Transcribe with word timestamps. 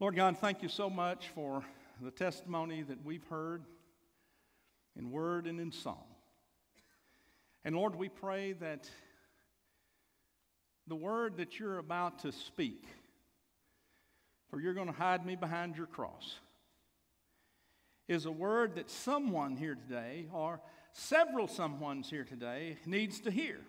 Lord 0.00 0.16
God, 0.16 0.36
thank 0.38 0.60
you 0.60 0.68
so 0.68 0.90
much 0.90 1.28
for 1.36 1.64
the 2.02 2.10
testimony 2.10 2.82
that 2.82 3.04
we've 3.04 3.24
heard 3.30 3.64
in 4.98 5.12
word 5.12 5.46
and 5.46 5.60
in 5.60 5.70
song. 5.70 6.02
And 7.64 7.76
Lord, 7.76 7.94
we 7.94 8.08
pray 8.08 8.54
that 8.54 8.90
the 10.88 10.96
word 10.96 11.36
that 11.36 11.60
you're 11.60 11.78
about 11.78 12.18
to 12.20 12.32
speak, 12.32 12.84
for 14.50 14.60
you're 14.60 14.74
going 14.74 14.88
to 14.88 14.92
hide 14.92 15.24
me 15.24 15.36
behind 15.36 15.76
your 15.76 15.86
cross, 15.86 16.40
is 18.08 18.26
a 18.26 18.32
word 18.32 18.74
that 18.74 18.90
someone 18.90 19.54
here 19.56 19.76
today, 19.76 20.26
or 20.32 20.60
several 20.90 21.46
someones 21.46 22.06
here 22.06 22.24
today, 22.24 22.78
needs 22.84 23.20
to 23.20 23.30
hear. 23.30 23.60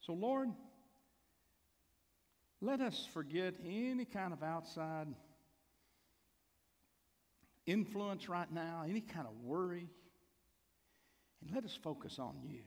So, 0.00 0.14
Lord, 0.14 0.48
let 2.64 2.80
us 2.80 3.06
forget 3.12 3.54
any 3.64 4.06
kind 4.06 4.32
of 4.32 4.42
outside 4.42 5.06
influence 7.66 8.28
right 8.28 8.50
now, 8.50 8.84
any 8.88 9.02
kind 9.02 9.26
of 9.26 9.34
worry, 9.42 9.88
and 11.42 11.54
let 11.54 11.64
us 11.64 11.78
focus 11.82 12.18
on 12.18 12.36
you 12.42 12.62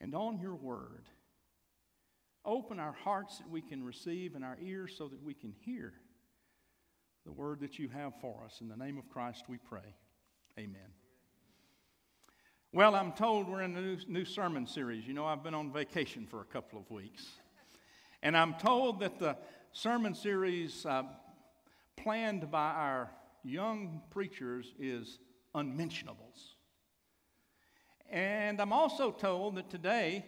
and 0.00 0.14
on 0.14 0.40
your 0.40 0.54
word. 0.54 1.04
Open 2.44 2.80
our 2.80 2.92
hearts 2.92 3.38
that 3.38 3.48
we 3.48 3.60
can 3.60 3.84
receive 3.84 4.34
and 4.34 4.44
our 4.44 4.58
ears 4.60 4.94
so 4.96 5.06
that 5.08 5.22
we 5.22 5.34
can 5.34 5.52
hear 5.64 5.92
the 7.24 7.32
word 7.32 7.60
that 7.60 7.78
you 7.78 7.88
have 7.88 8.14
for 8.20 8.42
us. 8.44 8.60
In 8.60 8.68
the 8.68 8.76
name 8.76 8.98
of 8.98 9.08
Christ 9.10 9.44
we 9.48 9.58
pray. 9.58 9.94
Amen. 10.58 10.80
Well, 12.72 12.94
I'm 12.94 13.12
told 13.12 13.48
we're 13.48 13.62
in 13.62 13.76
a 13.76 13.80
new, 13.80 13.98
new 14.08 14.24
sermon 14.24 14.66
series. 14.66 15.06
You 15.06 15.12
know, 15.12 15.26
I've 15.26 15.42
been 15.42 15.54
on 15.54 15.72
vacation 15.72 16.26
for 16.26 16.40
a 16.40 16.44
couple 16.44 16.78
of 16.78 16.90
weeks. 16.90 17.26
And 18.22 18.36
I'm 18.36 18.54
told 18.54 19.00
that 19.00 19.18
the 19.18 19.36
sermon 19.72 20.14
series 20.14 20.84
uh, 20.84 21.04
planned 21.96 22.50
by 22.50 22.70
our 22.70 23.10
young 23.42 24.02
preachers 24.10 24.74
is 24.78 25.18
unmentionables. 25.54 26.56
And 28.10 28.60
I'm 28.60 28.72
also 28.72 29.10
told 29.10 29.56
that 29.56 29.70
today 29.70 30.26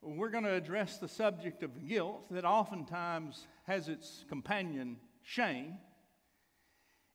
we're 0.00 0.30
going 0.30 0.44
to 0.44 0.54
address 0.54 0.98
the 0.98 1.08
subject 1.08 1.62
of 1.62 1.86
guilt 1.86 2.30
that 2.30 2.44
oftentimes 2.44 3.46
has 3.66 3.88
its 3.88 4.24
companion 4.28 4.96
shame. 5.22 5.74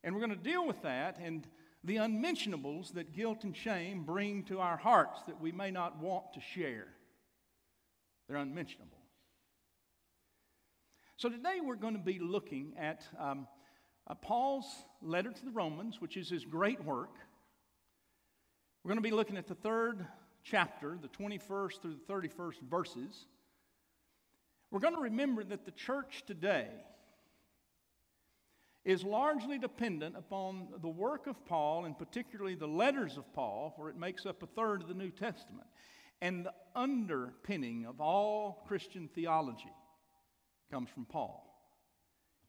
And 0.04 0.14
we're 0.14 0.20
going 0.20 0.38
to 0.38 0.50
deal 0.50 0.66
with 0.66 0.82
that 0.82 1.18
and 1.18 1.46
the 1.82 1.96
unmentionables 1.96 2.92
that 2.92 3.14
guilt 3.14 3.44
and 3.44 3.56
shame 3.56 4.04
bring 4.04 4.44
to 4.44 4.60
our 4.60 4.76
hearts 4.76 5.22
that 5.26 5.40
we 5.40 5.50
may 5.50 5.70
not 5.70 5.98
want 5.98 6.32
to 6.34 6.40
share. 6.40 6.86
They're 8.28 8.38
unmentionable. 8.38 9.03
So 11.16 11.28
today 11.28 11.60
we're 11.64 11.76
going 11.76 11.94
to 11.94 12.00
be 12.00 12.18
looking 12.18 12.72
at 12.76 13.06
um, 13.20 13.46
uh, 14.08 14.14
Paul's 14.16 14.66
letter 15.00 15.30
to 15.30 15.44
the 15.44 15.52
Romans, 15.52 16.00
which 16.00 16.16
is 16.16 16.28
his 16.28 16.44
great 16.44 16.82
work. 16.82 17.14
We're 18.82 18.88
going 18.88 18.98
to 18.98 19.08
be 19.08 19.14
looking 19.14 19.36
at 19.36 19.46
the 19.46 19.54
third 19.54 20.04
chapter, 20.42 20.98
the 21.00 21.06
21st 21.06 21.80
through 21.80 21.98
the 22.04 22.12
31st 22.12 22.68
verses. 22.68 23.26
We're 24.72 24.80
going 24.80 24.96
to 24.96 25.00
remember 25.00 25.44
that 25.44 25.64
the 25.64 25.70
church 25.70 26.24
today 26.26 26.66
is 28.84 29.04
largely 29.04 29.56
dependent 29.56 30.16
upon 30.16 30.66
the 30.82 30.88
work 30.88 31.28
of 31.28 31.46
Paul, 31.46 31.84
and 31.84 31.96
particularly 31.96 32.56
the 32.56 32.66
letters 32.66 33.16
of 33.16 33.32
Paul, 33.32 33.72
for 33.76 33.88
it 33.88 33.96
makes 33.96 34.26
up 34.26 34.42
a 34.42 34.46
third 34.46 34.82
of 34.82 34.88
the 34.88 34.94
New 34.94 35.10
Testament, 35.10 35.68
and 36.20 36.44
the 36.44 36.54
underpinning 36.74 37.86
of 37.86 38.00
all 38.00 38.64
Christian 38.66 39.08
theology 39.14 39.70
comes 40.70 40.88
from 40.90 41.04
Paul 41.04 41.44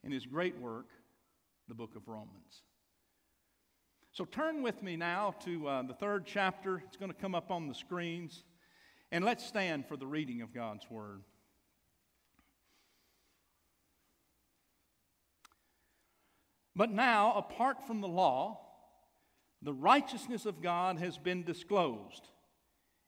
in 0.03 0.11
his 0.11 0.25
great 0.25 0.57
work, 0.59 0.87
the 1.67 1.73
book 1.73 1.95
of 1.95 2.07
Romans. 2.07 2.63
So 4.11 4.23
turn 4.23 4.61
with 4.61 4.81
me 4.81 4.95
now 4.95 5.35
to 5.43 5.67
uh, 5.67 5.81
the 5.83 5.93
third 5.93 6.25
chapter. 6.25 6.81
It's 6.87 6.95
going 6.95 7.11
to 7.11 7.17
come 7.17 7.35
up 7.35 7.51
on 7.51 7.67
the 7.67 7.75
screens. 7.75 8.43
And 9.11 9.25
let's 9.25 9.45
stand 9.45 9.87
for 9.87 9.97
the 9.97 10.07
reading 10.07 10.41
of 10.41 10.53
God's 10.53 10.89
Word. 10.89 11.21
But 16.75 16.91
now, 16.91 17.33
apart 17.33 17.85
from 17.87 18.01
the 18.01 18.07
law, 18.07 18.59
the 19.61 19.73
righteousness 19.73 20.45
of 20.45 20.61
God 20.61 20.99
has 20.99 21.17
been 21.17 21.43
disclosed 21.43 22.29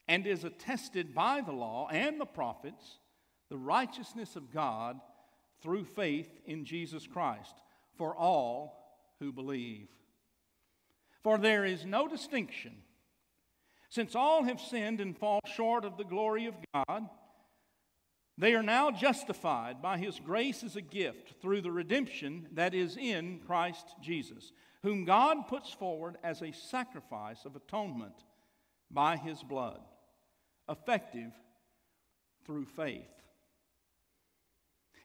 and 0.07 0.25
is 0.25 0.43
attested 0.43 1.13
by 1.13 1.41
the 1.41 1.51
law 1.51 1.87
and 1.91 2.19
the 2.19 2.25
prophets 2.25 2.99
the 3.49 3.57
righteousness 3.57 4.35
of 4.35 4.51
God 4.51 4.99
through 5.61 5.85
faith 5.85 6.29
in 6.45 6.65
Jesus 6.65 7.07
Christ 7.07 7.53
for 7.97 8.15
all 8.15 9.05
who 9.19 9.31
believe. 9.31 9.87
For 11.23 11.37
there 11.37 11.65
is 11.65 11.85
no 11.85 12.07
distinction, 12.07 12.75
since 13.89 14.15
all 14.15 14.43
have 14.43 14.61
sinned 14.61 15.01
and 15.01 15.17
fall 15.17 15.41
short 15.45 15.83
of 15.83 15.97
the 15.97 16.03
glory 16.03 16.45
of 16.45 16.55
God. 16.73 17.09
They 18.37 18.53
are 18.53 18.63
now 18.63 18.91
justified 18.91 19.81
by 19.81 19.97
his 19.97 20.19
grace 20.19 20.63
as 20.63 20.75
a 20.75 20.81
gift 20.81 21.41
through 21.41 21.61
the 21.61 21.71
redemption 21.71 22.47
that 22.53 22.75
is 22.75 22.95
in 22.95 23.39
Christ 23.47 23.95
Jesus, 24.01 24.51
whom 24.83 25.05
God 25.05 25.47
puts 25.47 25.71
forward 25.71 26.17
as 26.23 26.41
a 26.41 26.51
sacrifice 26.51 27.45
of 27.45 27.55
atonement 27.55 28.13
by 28.91 29.17
his 29.17 29.41
blood, 29.41 29.81
effective 30.69 31.31
through 32.45 32.65
faith. 32.65 33.16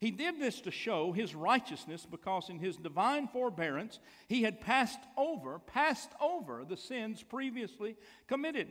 He 0.02 0.10
did 0.10 0.40
this 0.40 0.60
to 0.62 0.72
show 0.72 1.12
his 1.12 1.32
righteousness 1.32 2.04
because 2.10 2.50
in 2.50 2.58
his 2.58 2.76
divine 2.76 3.28
forbearance 3.28 4.00
he 4.26 4.42
had 4.42 4.60
passed 4.60 4.98
over, 5.16 5.60
passed 5.60 6.10
over 6.20 6.64
the 6.68 6.76
sins 6.76 7.22
previously 7.22 7.94
committed. 8.26 8.66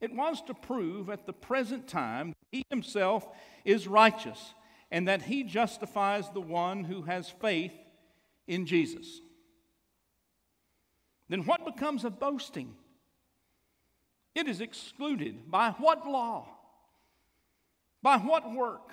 It 0.00 0.14
was 0.14 0.40
to 0.42 0.54
prove 0.54 1.10
at 1.10 1.26
the 1.26 1.32
present 1.32 1.88
time 1.88 2.36
he 2.52 2.62
himself 2.70 3.26
is 3.64 3.88
righteous 3.88 4.54
and 4.92 5.08
that 5.08 5.22
he 5.22 5.42
justifies 5.42 6.30
the 6.30 6.40
one 6.40 6.84
who 6.84 7.02
has 7.02 7.28
faith 7.28 7.74
in 8.46 8.64
Jesus. 8.64 9.20
Then 11.28 11.46
what 11.46 11.66
becomes 11.66 12.04
of 12.04 12.20
boasting? 12.20 12.76
It 14.36 14.46
is 14.46 14.60
excluded. 14.60 15.50
By 15.50 15.70
what 15.70 16.06
law? 16.06 16.46
By 18.04 18.18
what 18.18 18.54
work? 18.54 18.92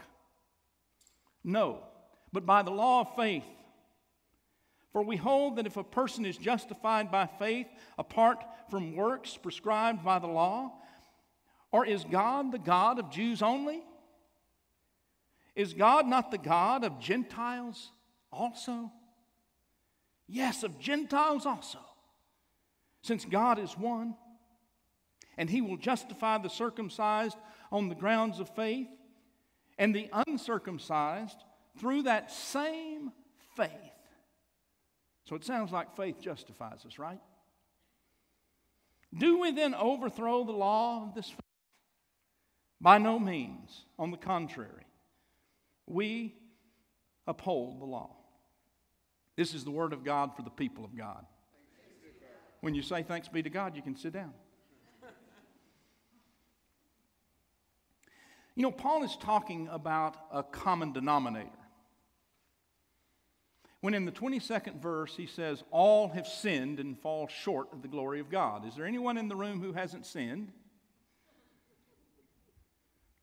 No, 1.43 1.83
but 2.31 2.45
by 2.45 2.61
the 2.61 2.71
law 2.71 3.01
of 3.01 3.15
faith. 3.15 3.45
For 4.91 5.03
we 5.03 5.15
hold 5.15 5.55
that 5.55 5.65
if 5.65 5.75
a 5.75 5.83
person 5.83 6.25
is 6.25 6.37
justified 6.37 7.11
by 7.11 7.25
faith 7.25 7.67
apart 7.97 8.43
from 8.69 8.95
works 8.95 9.35
prescribed 9.35 10.03
by 10.03 10.19
the 10.19 10.27
law, 10.27 10.71
or 11.71 11.85
is 11.85 12.03
God 12.03 12.51
the 12.51 12.59
God 12.59 12.99
of 12.99 13.09
Jews 13.09 13.41
only? 13.41 13.83
Is 15.55 15.73
God 15.73 16.07
not 16.07 16.31
the 16.31 16.37
God 16.37 16.83
of 16.83 16.99
Gentiles 16.99 17.91
also? 18.31 18.91
Yes, 20.27 20.63
of 20.63 20.79
Gentiles 20.79 21.45
also. 21.45 21.79
Since 23.01 23.25
God 23.25 23.59
is 23.59 23.77
one, 23.77 24.15
and 25.37 25.49
he 25.49 25.61
will 25.61 25.77
justify 25.77 26.37
the 26.37 26.49
circumcised 26.49 27.37
on 27.71 27.89
the 27.89 27.95
grounds 27.95 28.39
of 28.39 28.55
faith 28.55 28.87
and 29.77 29.93
the 29.93 30.09
uncircumcised 30.27 31.37
through 31.79 32.03
that 32.03 32.31
same 32.31 33.11
faith. 33.55 33.69
So 35.25 35.35
it 35.35 35.43
sounds 35.43 35.71
like 35.71 35.95
faith 35.95 36.19
justifies 36.21 36.85
us, 36.85 36.99
right? 36.99 37.19
Do 39.15 39.39
we 39.39 39.51
then 39.51 39.73
overthrow 39.73 40.43
the 40.43 40.51
law 40.51 41.03
of 41.03 41.15
this 41.15 41.29
faith? 41.29 41.39
By 42.81 42.97
no 42.97 43.19
means. 43.19 43.85
On 43.97 44.11
the 44.11 44.17
contrary, 44.17 44.85
we 45.87 46.35
uphold 47.25 47.79
the 47.79 47.85
law. 47.85 48.15
This 49.37 49.53
is 49.53 49.63
the 49.63 49.71
word 49.71 49.93
of 49.93 50.03
God 50.03 50.35
for 50.35 50.41
the 50.41 50.49
people 50.49 50.83
of 50.83 50.95
God. 50.95 51.25
When 52.61 52.75
you 52.75 52.81
say 52.81 53.03
thanks 53.03 53.27
be 53.27 53.43
to 53.43 53.49
God, 53.49 53.75
you 53.75 53.81
can 53.81 53.95
sit 53.95 54.13
down. 54.13 54.33
You 58.55 58.63
know, 58.63 58.71
Paul 58.71 59.03
is 59.03 59.15
talking 59.17 59.67
about 59.71 60.15
a 60.31 60.43
common 60.43 60.93
denominator. 60.93 61.49
When 63.81 63.93
in 63.93 64.05
the 64.05 64.11
22nd 64.11 64.81
verse 64.81 65.15
he 65.15 65.25
says, 65.25 65.63
All 65.71 66.09
have 66.09 66.27
sinned 66.27 66.79
and 66.79 66.97
fall 66.97 67.27
short 67.27 67.67
of 67.73 67.81
the 67.81 67.87
glory 67.87 68.19
of 68.19 68.29
God. 68.29 68.65
Is 68.65 68.75
there 68.75 68.85
anyone 68.85 69.17
in 69.17 69.27
the 69.27 69.35
room 69.35 69.59
who 69.59 69.73
hasn't 69.73 70.05
sinned? 70.05 70.51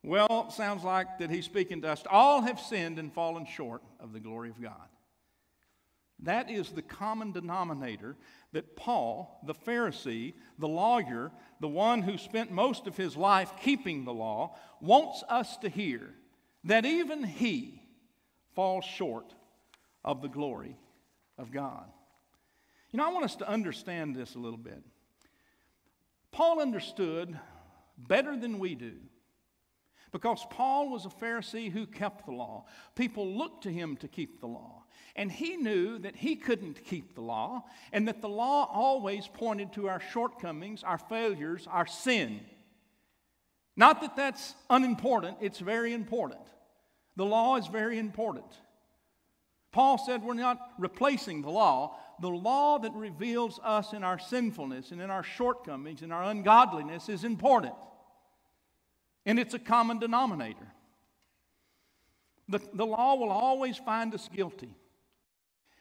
Well, 0.02 0.50
sounds 0.50 0.82
like 0.82 1.18
that 1.18 1.30
he's 1.30 1.44
speaking 1.44 1.82
to 1.82 1.88
us. 1.88 2.02
All 2.10 2.42
have 2.42 2.58
sinned 2.58 2.98
and 2.98 3.12
fallen 3.12 3.46
short 3.46 3.82
of 4.00 4.12
the 4.12 4.20
glory 4.20 4.50
of 4.50 4.60
God. 4.60 4.88
That 6.22 6.50
is 6.50 6.70
the 6.70 6.82
common 6.82 7.32
denominator 7.32 8.16
that 8.52 8.76
Paul, 8.76 9.40
the 9.46 9.54
Pharisee, 9.54 10.34
the 10.58 10.68
lawyer, 10.68 11.30
the 11.60 11.68
one 11.68 12.02
who 12.02 12.18
spent 12.18 12.50
most 12.50 12.86
of 12.86 12.96
his 12.96 13.16
life 13.16 13.52
keeping 13.62 14.04
the 14.04 14.12
law, 14.12 14.56
wants 14.80 15.24
us 15.28 15.56
to 15.58 15.68
hear 15.68 16.14
that 16.64 16.84
even 16.84 17.24
he 17.24 17.82
falls 18.54 18.84
short 18.84 19.34
of 20.04 20.20
the 20.20 20.28
glory 20.28 20.76
of 21.38 21.50
God. 21.50 21.86
You 22.90 22.98
know, 22.98 23.06
I 23.06 23.12
want 23.12 23.24
us 23.24 23.36
to 23.36 23.48
understand 23.48 24.14
this 24.14 24.34
a 24.34 24.38
little 24.38 24.58
bit. 24.58 24.82
Paul 26.32 26.60
understood 26.60 27.38
better 27.96 28.36
than 28.36 28.58
we 28.58 28.74
do 28.74 28.92
because 30.12 30.44
Paul 30.50 30.90
was 30.90 31.06
a 31.06 31.08
Pharisee 31.08 31.70
who 31.70 31.86
kept 31.86 32.26
the 32.26 32.32
law. 32.32 32.66
People 32.94 33.36
looked 33.36 33.62
to 33.62 33.72
him 33.72 33.96
to 33.98 34.08
keep 34.08 34.40
the 34.40 34.46
law. 34.46 34.79
And 35.16 35.30
he 35.30 35.56
knew 35.56 35.98
that 35.98 36.16
he 36.16 36.36
couldn't 36.36 36.84
keep 36.84 37.14
the 37.14 37.20
law 37.20 37.64
and 37.92 38.08
that 38.08 38.22
the 38.22 38.28
law 38.28 38.68
always 38.72 39.26
pointed 39.26 39.72
to 39.74 39.88
our 39.88 40.00
shortcomings, 40.12 40.82
our 40.82 40.98
failures, 40.98 41.66
our 41.70 41.86
sin. 41.86 42.40
Not 43.76 44.00
that 44.02 44.16
that's 44.16 44.54
unimportant, 44.68 45.38
it's 45.40 45.58
very 45.58 45.92
important. 45.92 46.40
The 47.16 47.26
law 47.26 47.56
is 47.56 47.66
very 47.66 47.98
important. 47.98 48.46
Paul 49.72 49.98
said 49.98 50.22
we're 50.22 50.34
not 50.34 50.58
replacing 50.78 51.42
the 51.42 51.50
law. 51.50 51.96
The 52.20 52.28
law 52.28 52.78
that 52.78 52.92
reveals 52.92 53.60
us 53.62 53.92
in 53.92 54.04
our 54.04 54.18
sinfulness 54.18 54.90
and 54.90 55.00
in 55.00 55.10
our 55.10 55.22
shortcomings 55.22 56.02
and 56.02 56.12
our 56.12 56.24
ungodliness 56.24 57.08
is 57.08 57.24
important. 57.24 57.74
And 59.26 59.38
it's 59.38 59.54
a 59.54 59.58
common 59.58 59.98
denominator. 59.98 60.66
The, 62.48 62.60
the 62.74 62.86
law 62.86 63.14
will 63.14 63.30
always 63.30 63.76
find 63.76 64.12
us 64.12 64.28
guilty, 64.34 64.74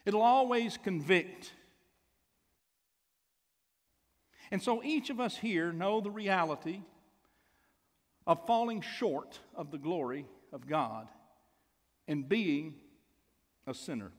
it'll 0.04 0.22
always 0.22 0.76
convict. 0.76 1.52
And 4.50 4.62
so 4.62 4.82
each 4.82 5.10
of 5.10 5.20
us 5.20 5.36
here 5.36 5.72
know 5.72 6.00
the 6.00 6.10
reality 6.10 6.82
of 8.26 8.46
falling 8.46 8.80
short 8.80 9.38
of 9.54 9.70
the 9.70 9.78
glory 9.78 10.26
of 10.52 10.66
God 10.66 11.08
and 12.08 12.28
being 12.28 12.74
a 13.66 13.74
sinner. 13.74 14.10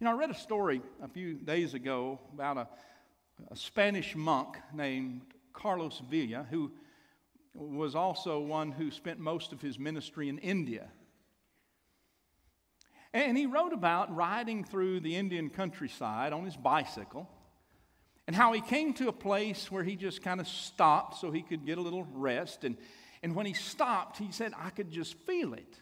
You 0.00 0.06
know, 0.06 0.10
I 0.10 0.14
read 0.14 0.30
a 0.30 0.34
story 0.34 0.82
a 1.00 1.08
few 1.08 1.34
days 1.34 1.74
ago 1.74 2.18
about 2.34 2.56
a, 2.56 2.68
a 3.52 3.56
Spanish 3.56 4.16
monk 4.16 4.56
named 4.74 5.22
Carlos 5.52 6.02
Villa, 6.10 6.44
who 6.50 6.72
was 7.54 7.94
also 7.94 8.40
one 8.40 8.72
who 8.72 8.90
spent 8.90 9.20
most 9.20 9.52
of 9.52 9.60
his 9.60 9.78
ministry 9.78 10.28
in 10.28 10.38
India. 10.38 10.88
And 13.14 13.36
he 13.36 13.46
wrote 13.46 13.72
about 13.72 14.14
riding 14.14 14.64
through 14.64 15.00
the 15.00 15.16
Indian 15.16 15.50
countryside 15.50 16.32
on 16.32 16.44
his 16.44 16.56
bicycle 16.56 17.28
and 18.26 18.34
how 18.34 18.52
he 18.52 18.60
came 18.60 18.94
to 18.94 19.08
a 19.08 19.12
place 19.12 19.70
where 19.70 19.84
he 19.84 19.96
just 19.96 20.22
kind 20.22 20.40
of 20.40 20.48
stopped 20.48 21.18
so 21.18 21.30
he 21.30 21.42
could 21.42 21.66
get 21.66 21.76
a 21.78 21.80
little 21.80 22.06
rest. 22.14 22.64
And, 22.64 22.76
and 23.22 23.34
when 23.34 23.44
he 23.44 23.52
stopped, 23.52 24.16
he 24.16 24.32
said, 24.32 24.52
I 24.58 24.70
could 24.70 24.90
just 24.90 25.14
feel 25.26 25.52
it. 25.54 25.76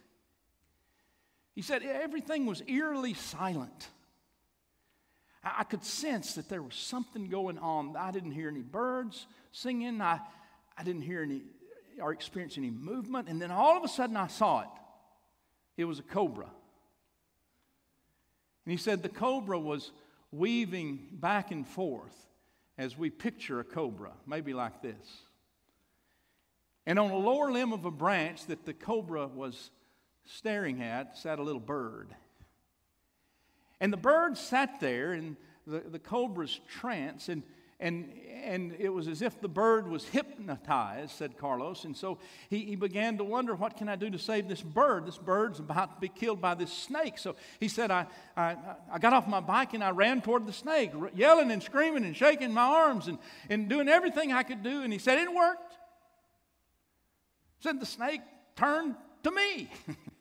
He 1.55 1.63
said, 1.63 1.83
everything 1.83 2.47
was 2.47 2.63
eerily 2.67 3.15
silent. 3.15 3.89
I, 5.45 5.57
I 5.59 5.65
could 5.65 5.85
sense 5.85 6.35
that 6.35 6.49
there 6.49 6.63
was 6.63 6.75
something 6.75 7.29
going 7.29 7.59
on. 7.59 7.95
I 7.97 8.11
didn't 8.11 8.33
hear 8.33 8.49
any 8.49 8.63
birds 8.63 9.27
singing, 9.53 10.01
I, 10.01 10.21
I 10.77 10.83
didn't 10.83 11.03
hear 11.03 11.23
any 11.23 11.43
or 12.01 12.13
experience 12.13 12.57
any 12.57 12.71
movement. 12.71 13.29
And 13.29 13.41
then 13.41 13.51
all 13.51 13.77
of 13.77 13.85
a 13.85 13.89
sudden, 13.89 14.17
I 14.17 14.29
saw 14.29 14.63
it. 14.63 14.69
It 15.77 15.85
was 15.85 15.99
a 15.99 16.03
cobra. 16.03 16.51
And 18.65 18.73
he 18.73 18.77
said 18.79 19.03
the 19.03 19.09
cobra 19.09 19.59
was 19.59 19.93
weaving 20.33 21.09
back 21.13 21.51
and 21.51 21.67
forth 21.67 22.15
as 22.79 22.97
we 22.97 23.11
picture 23.11 23.61
a 23.61 23.65
cobra, 23.65 24.13
maybe 24.27 24.55
like 24.55 24.83
this. 24.83 25.23
And 26.87 26.99
on 26.99 27.09
the 27.09 27.17
lower 27.17 27.51
limb 27.53 27.73
of 27.73 27.85
a 27.85 27.91
branch 27.91 28.47
that 28.47 28.65
the 28.65 28.73
cobra 28.73 29.27
was 29.27 29.71
staring 30.25 30.83
at 30.83 31.19
sat 31.19 31.39
a 31.39 31.43
little 31.43 31.61
bird. 31.61 32.15
And 33.81 33.93
the 33.93 33.99
bird 33.99 34.37
sat 34.37 34.81
there 34.81 35.15
in 35.15 35.37
the, 35.67 35.81
the 35.81 35.99
cobra's 35.99 36.61
trance, 36.69 37.29
and, 37.29 37.43
and, 37.81 38.13
and 38.45 38.77
it 38.79 38.91
was 38.91 39.09
as 39.09 39.23
if 39.23 39.41
the 39.41 39.49
bird 39.49 39.89
was 39.89 40.05
hypnotized, 40.05 41.13
said 41.13 41.39
Carlos. 41.39 41.85
And 41.85 41.97
so 41.97 42.19
he, 42.49 42.65
he 42.65 42.77
began 42.77 43.17
to 43.19 43.25
wonder, 43.25 43.55
what 43.55 43.77
can 43.77 43.89
I 43.89 43.97
do 43.97 44.11
to 44.11 44.19
save 44.19 44.49
this 44.49 44.61
bird? 44.61 45.07
This 45.07 45.17
bird's 45.17 45.59
about 45.59 45.95
to 45.95 46.01
be 46.01 46.09
killed 46.09 46.41
by 46.41 46.55
this 46.55 46.73
snake. 46.73 47.19
So 47.19 47.37
he 47.59 47.69
said, 47.69 47.91
I, 47.91 48.07
I, 48.37 48.57
I 48.93 48.99
got 48.99 49.15
off 49.15 49.27
my 49.27 49.41
bike 49.41 49.73
and 49.73 49.83
I 49.83 49.91
ran 49.91 50.21
toward 50.21 50.47
the 50.47 50.53
snake, 50.53 50.93
yelling 51.15 51.51
and 51.51 51.63
screaming 51.63 52.05
and 52.05 52.15
shaking 52.15 52.53
my 52.53 52.63
arms 52.63 53.09
and, 53.09 53.19
and 53.49 53.69
doing 53.69 53.89
everything 53.89 54.33
I 54.33 54.43
could 54.43 54.63
do. 54.63 54.83
And 54.83 54.93
he 54.93 54.99
said, 54.99 55.19
It 55.19 55.33
worked. 55.35 55.73
He 57.59 57.69
Said 57.69 57.81
the 57.81 57.87
snake 57.87 58.21
turned 58.57 58.95
to 59.23 59.31
me. 59.31 59.71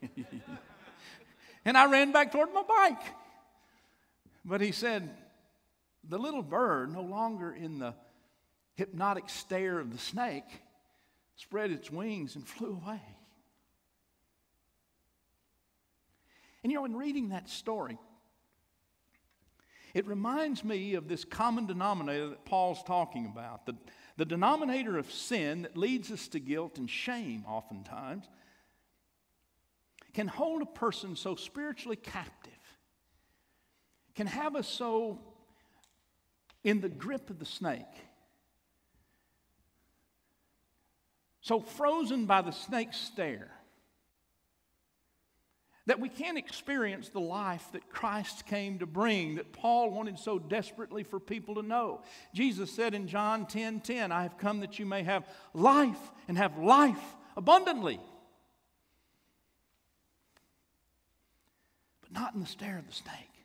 and 1.66 1.78
I 1.78 1.92
ran 1.92 2.14
back 2.14 2.32
toward 2.32 2.54
my 2.54 2.64
bike. 2.64 3.04
But 4.46 4.62
he 4.62 4.72
said, 4.72 5.10
the 6.10 6.18
little 6.18 6.42
bird, 6.42 6.92
no 6.92 7.02
longer 7.02 7.54
in 7.54 7.80
the 7.80 7.94
hypnotic 8.76 9.30
stare 9.30 9.80
of 9.80 9.92
the 9.92 10.00
snake, 10.00 10.62
spread 11.36 11.72
its 11.72 11.92
wings 11.92 12.36
and 12.36 12.48
flew 12.48 12.82
away. 12.84 13.02
And 16.64 16.72
you 16.72 16.78
know, 16.78 16.86
in 16.86 16.96
reading 16.96 17.30
that 17.30 17.50
story, 17.50 17.98
it 19.94 20.06
reminds 20.08 20.64
me 20.64 20.96
of 20.96 21.08
this 21.08 21.24
common 21.24 21.66
denominator 21.66 22.30
that 22.30 22.46
Paul's 22.46 22.84
talking 22.84 23.26
about 23.26 23.66
the, 23.66 23.76
the 24.18 24.26
denominator 24.26 24.98
of 24.98 25.12
sin 25.12 25.62
that 25.62 25.78
leads 25.78 26.12
us 26.12 26.28
to 26.30 26.40
guilt 26.40 26.78
and 26.78 26.90
shame, 26.90 27.46
oftentimes, 27.48 28.26
can 30.14 30.28
hold 30.28 30.62
a 30.62 30.66
person 30.66 31.16
so 31.16 31.36
spiritually 31.36 31.96
captive, 31.96 32.52
can 34.16 34.28
have 34.28 34.56
us 34.56 34.68
so 34.68 35.20
in 36.64 36.82
the 36.82 36.90
grip 36.90 37.30
of 37.30 37.40
the 37.40 37.46
snake. 37.46 37.86
So 41.42 41.60
frozen 41.60 42.26
by 42.26 42.42
the 42.42 42.52
snake's 42.52 42.98
stare 42.98 43.52
that 45.90 46.00
we 46.00 46.08
can't 46.08 46.38
experience 46.38 47.10
the 47.10 47.20
life 47.20 47.66
that 47.72 47.90
Christ 47.90 48.46
came 48.46 48.78
to 48.78 48.86
bring, 48.86 49.38
that 49.38 49.52
Paul 49.52 49.90
wanted 49.90 50.20
so 50.20 50.38
desperately 50.38 51.02
for 51.02 51.20
people 51.20 51.56
to 51.56 51.64
know. 51.64 52.02
Jesus 52.32 52.72
said 52.72 52.94
in 52.94 53.08
John 53.08 53.48
10 53.48 53.80
10, 53.80 54.12
I 54.12 54.22
have 54.22 54.38
come 54.38 54.60
that 54.60 54.78
you 54.78 54.86
may 54.86 55.02
have 55.02 55.28
life 55.56 56.12
and 56.28 56.38
have 56.38 56.60
life 56.60 57.02
abundantly. 57.36 58.00
But 62.02 62.12
not 62.12 62.36
in 62.36 62.42
the 62.42 62.46
stare 62.46 62.78
of 62.78 62.86
the 62.86 62.94
snake. 62.94 63.39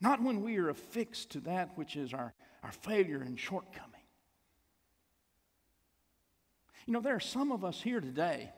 Not 0.00 0.22
when 0.22 0.42
we 0.42 0.56
are 0.58 0.68
affixed 0.68 1.30
to 1.30 1.40
that 1.40 1.76
which 1.76 1.96
is 1.96 2.14
our, 2.14 2.34
our 2.62 2.72
failure 2.72 3.20
and 3.20 3.38
shortcoming. 3.38 3.94
You 6.86 6.92
know, 6.92 7.00
there 7.00 7.14
are 7.14 7.20
some 7.20 7.52
of 7.52 7.64
us 7.64 7.80
here 7.82 8.00
today 8.00 8.50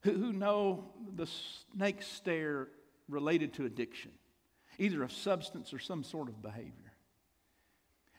who, 0.00 0.12
who 0.12 0.32
know 0.32 0.92
the 1.14 1.28
snake 1.74 2.02
stare 2.02 2.68
related 3.08 3.52
to 3.54 3.66
addiction, 3.66 4.12
either 4.78 5.02
of 5.02 5.12
substance 5.12 5.74
or 5.74 5.78
some 5.78 6.04
sort 6.04 6.28
of 6.28 6.40
behavior. 6.40 6.92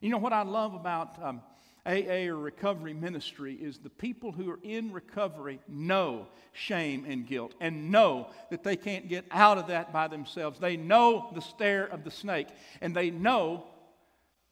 You 0.01 0.09
know 0.09 0.17
what 0.17 0.33
I 0.33 0.43
love 0.43 0.75
about 0.75 1.17
um, 1.23 1.41
AA 1.85 2.27
or 2.27 2.37
recovery 2.37 2.93
ministry 2.93 3.53
is 3.53 3.77
the 3.77 3.89
people 3.89 4.31
who 4.31 4.49
are 4.49 4.59
in 4.63 4.91
recovery 4.91 5.59
know 5.67 6.27
shame 6.51 7.05
and 7.07 7.27
guilt 7.27 7.53
and 7.59 7.91
know 7.91 8.29
that 8.49 8.63
they 8.63 8.75
can't 8.75 9.07
get 9.07 9.25
out 9.29 9.59
of 9.59 9.67
that 9.67 9.93
by 9.93 10.07
themselves. 10.07 10.59
They 10.59 10.77
know 10.77 11.29
the 11.35 11.41
stare 11.41 11.85
of 11.85 12.03
the 12.03 12.09
snake 12.09 12.47
and 12.81 12.95
they 12.95 13.11
know 13.11 13.65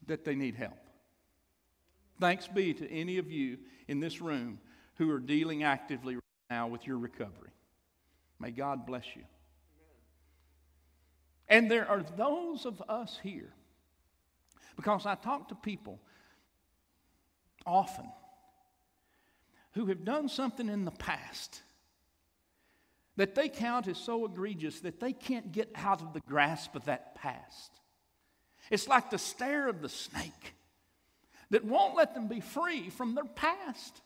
that 0.06 0.24
they 0.24 0.36
need 0.36 0.56
help. 0.56 0.78
Thanks 2.20 2.48
be 2.48 2.74
to 2.76 2.92
any 2.92 3.18
of 3.18 3.32
you 3.32 3.58
in 3.88 4.00
this 4.00 4.22
room 4.22 4.60
who 4.96 5.10
are 5.10 5.20
dealing 5.20 5.64
actively 5.64 6.16
right 6.16 6.24
now 6.52 6.68
with 6.68 6.86
your 6.86 6.98
recovery. 6.98 7.50
May 8.40 8.52
God 8.52 8.86
bless 8.86 9.06
you. 9.16 9.24
And 11.50 11.70
there 11.70 11.88
are 11.90 12.04
those 12.16 12.66
of 12.66 12.82
us 12.88 13.20
here, 13.24 13.54
because 14.76 15.06
I 15.06 15.16
talk 15.16 15.50
to 15.50 15.56
people 15.56 16.00
often 17.66 18.10
who 19.74 19.86
have 19.88 20.06
done 20.06 20.30
something 20.30 20.70
in 20.70 20.86
the 20.86 20.92
past 20.92 21.62
that 23.16 23.36
they 23.36 23.50
count 23.50 23.88
as 23.88 23.98
so 23.98 24.26
egregious 24.26 24.80
that 24.82 25.00
they 25.00 25.14
can't 25.14 25.52
get 25.52 25.70
out 25.76 26.02
of 26.02 26.14
the 26.14 26.20
grasp 26.22 26.76
of 26.76 26.86
that 26.86 27.16
past. 27.16 27.72
It's 28.72 28.88
like 28.88 29.10
the 29.10 29.18
stare 29.18 29.68
of 29.68 29.82
the 29.82 29.90
snake 29.90 30.56
that 31.52 31.64
won't 31.64 31.96
let 31.96 32.16
them 32.16 32.28
be 32.28 32.40
free 32.40 32.90
from 32.90 33.14
their 33.14 33.26
past. 33.26 34.02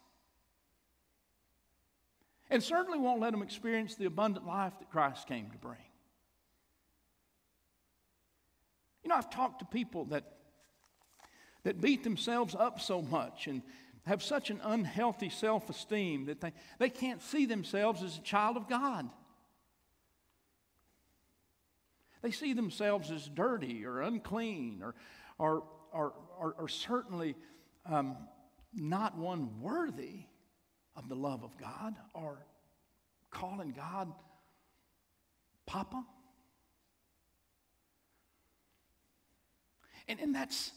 And 2.49 2.63
certainly 2.63 2.99
won't 2.99 3.21
let 3.21 3.31
them 3.31 3.41
experience 3.41 3.95
the 3.95 4.05
abundant 4.05 4.45
life 4.45 4.73
that 4.79 4.89
Christ 4.89 5.27
came 5.27 5.49
to 5.51 5.57
bring. 5.57 5.77
You 9.03 9.09
know, 9.09 9.15
I've 9.15 9.29
talked 9.29 9.59
to 9.59 9.65
people 9.65 10.05
that 10.05 10.36
that 11.67 11.81
beat 11.81 12.01
themselves 12.01 12.55
up 12.55 12.79
so 12.79 13.01
much 13.01 13.45
and 13.47 13.61
have 14.05 14.23
such 14.23 14.49
an 14.49 14.61
unhealthy 14.63 15.27
self 15.27 15.69
esteem 15.69 16.27
that 16.27 16.39
they, 16.39 16.53
they 16.79 16.89
can't 16.89 17.21
see 17.21 17.45
themselves 17.45 18.01
as 18.03 18.17
a 18.17 18.21
child 18.21 18.55
of 18.55 18.69
God. 18.69 19.09
They 22.21 22.31
see 22.31 22.53
themselves 22.53 23.11
as 23.11 23.27
dirty 23.27 23.85
or 23.85 23.99
unclean 23.99 24.81
or, 24.81 24.95
or, 25.37 25.63
or, 25.91 26.13
or, 26.39 26.55
or 26.57 26.69
certainly 26.69 27.35
um, 27.85 28.15
not 28.73 29.17
one 29.17 29.59
worthy 29.59 30.21
of 30.95 31.09
the 31.09 31.15
love 31.15 31.43
of 31.43 31.57
God 31.57 31.97
or 32.13 32.45
calling 33.29 33.71
God 33.71 34.09
Papa. 35.65 36.01
And, 40.07 40.21
and 40.21 40.33
that's, 40.33 40.71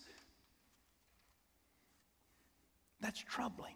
that's 3.01 3.19
troubling. 3.19 3.75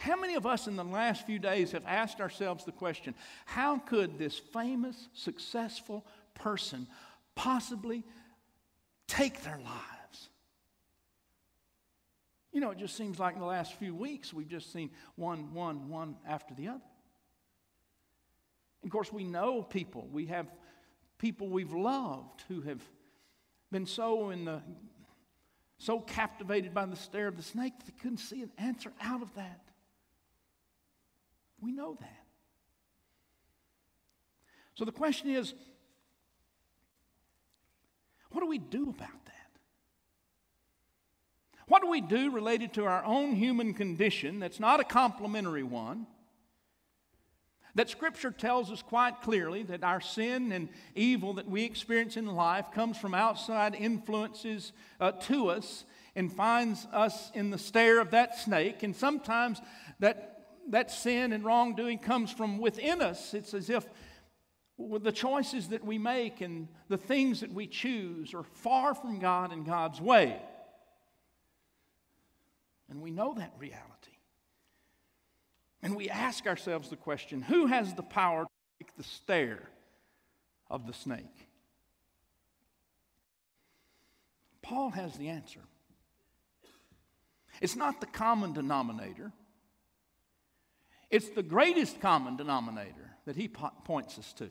How 0.00 0.18
many 0.18 0.34
of 0.34 0.46
us 0.46 0.66
in 0.66 0.76
the 0.76 0.84
last 0.84 1.26
few 1.26 1.38
days 1.38 1.72
have 1.72 1.84
asked 1.86 2.20
ourselves 2.20 2.64
the 2.64 2.72
question 2.72 3.14
how 3.44 3.78
could 3.78 4.18
this 4.18 4.38
famous, 4.38 5.08
successful 5.12 6.06
person 6.34 6.86
possibly 7.34 8.02
take 9.06 9.42
their 9.42 9.58
lives? 9.58 10.30
You 12.52 12.60
know, 12.60 12.70
it 12.70 12.78
just 12.78 12.96
seems 12.96 13.18
like 13.18 13.34
in 13.34 13.40
the 13.40 13.46
last 13.46 13.74
few 13.74 13.94
weeks 13.94 14.32
we've 14.32 14.48
just 14.48 14.72
seen 14.72 14.90
one, 15.16 15.52
one, 15.52 15.88
one 15.88 16.16
after 16.26 16.54
the 16.54 16.68
other. 16.68 16.80
Of 18.82 18.90
course, 18.90 19.12
we 19.12 19.24
know 19.24 19.62
people. 19.62 20.08
We 20.10 20.26
have 20.26 20.46
people 21.18 21.48
we've 21.48 21.74
loved 21.74 22.42
who 22.48 22.62
have 22.62 22.80
been 23.70 23.84
so 23.86 24.30
in 24.30 24.46
the 24.46 24.62
so 25.80 25.98
captivated 25.98 26.74
by 26.74 26.84
the 26.84 26.94
stare 26.94 27.26
of 27.26 27.38
the 27.38 27.42
snake 27.42 27.72
that 27.78 27.86
they 27.86 27.98
couldn't 28.02 28.18
see 28.18 28.42
an 28.42 28.50
answer 28.58 28.92
out 29.00 29.22
of 29.22 29.34
that. 29.34 29.62
We 31.58 31.72
know 31.72 31.96
that. 31.98 32.26
So 34.74 34.84
the 34.84 34.92
question 34.92 35.30
is 35.30 35.54
what 38.30 38.42
do 38.42 38.46
we 38.46 38.58
do 38.58 38.90
about 38.90 39.24
that? 39.24 39.50
What 41.66 41.80
do 41.82 41.88
we 41.88 42.02
do 42.02 42.30
related 42.30 42.74
to 42.74 42.84
our 42.84 43.02
own 43.02 43.34
human 43.34 43.72
condition 43.72 44.38
that's 44.38 44.60
not 44.60 44.80
a 44.80 44.84
complimentary 44.84 45.62
one? 45.62 46.06
That 47.74 47.88
Scripture 47.88 48.30
tells 48.30 48.70
us 48.70 48.82
quite 48.82 49.22
clearly 49.22 49.62
that 49.64 49.84
our 49.84 50.00
sin 50.00 50.52
and 50.52 50.68
evil 50.94 51.34
that 51.34 51.48
we 51.48 51.64
experience 51.64 52.16
in 52.16 52.26
life 52.26 52.72
comes 52.72 52.98
from 52.98 53.14
outside 53.14 53.74
influences 53.74 54.72
uh, 55.00 55.12
to 55.12 55.50
us 55.50 55.84
and 56.16 56.32
finds 56.32 56.86
us 56.92 57.30
in 57.34 57.50
the 57.50 57.58
stare 57.58 58.00
of 58.00 58.10
that 58.10 58.36
snake. 58.36 58.82
And 58.82 58.94
sometimes 58.94 59.60
that, 60.00 60.46
that 60.70 60.90
sin 60.90 61.32
and 61.32 61.44
wrongdoing 61.44 61.98
comes 61.98 62.32
from 62.32 62.58
within 62.58 63.00
us. 63.00 63.34
It's 63.34 63.54
as 63.54 63.70
if 63.70 63.86
the 64.78 65.12
choices 65.12 65.68
that 65.68 65.84
we 65.84 65.98
make 65.98 66.40
and 66.40 66.68
the 66.88 66.96
things 66.96 67.40
that 67.40 67.52
we 67.52 67.66
choose 67.66 68.34
are 68.34 68.42
far 68.42 68.94
from 68.94 69.18
God 69.18 69.52
and 69.52 69.64
God's 69.64 70.00
way. 70.00 70.40
And 72.88 73.00
we 73.00 73.10
know 73.12 73.34
that 73.34 73.52
reality. 73.58 73.99
And 75.82 75.96
we 75.96 76.10
ask 76.10 76.46
ourselves 76.46 76.90
the 76.90 76.96
question 76.96 77.42
who 77.42 77.66
has 77.66 77.94
the 77.94 78.02
power 78.02 78.44
to 78.44 78.50
break 78.78 78.96
the 78.96 79.02
stare 79.02 79.68
of 80.68 80.86
the 80.86 80.92
snake? 80.92 81.48
Paul 84.62 84.90
has 84.90 85.16
the 85.16 85.28
answer. 85.28 85.60
It's 87.60 87.76
not 87.76 88.00
the 88.00 88.06
common 88.06 88.52
denominator, 88.52 89.32
it's 91.10 91.30
the 91.30 91.42
greatest 91.42 92.00
common 92.00 92.36
denominator 92.36 93.16
that 93.24 93.36
he 93.36 93.48
po- 93.48 93.72
points 93.84 94.18
us 94.18 94.32
to. 94.34 94.48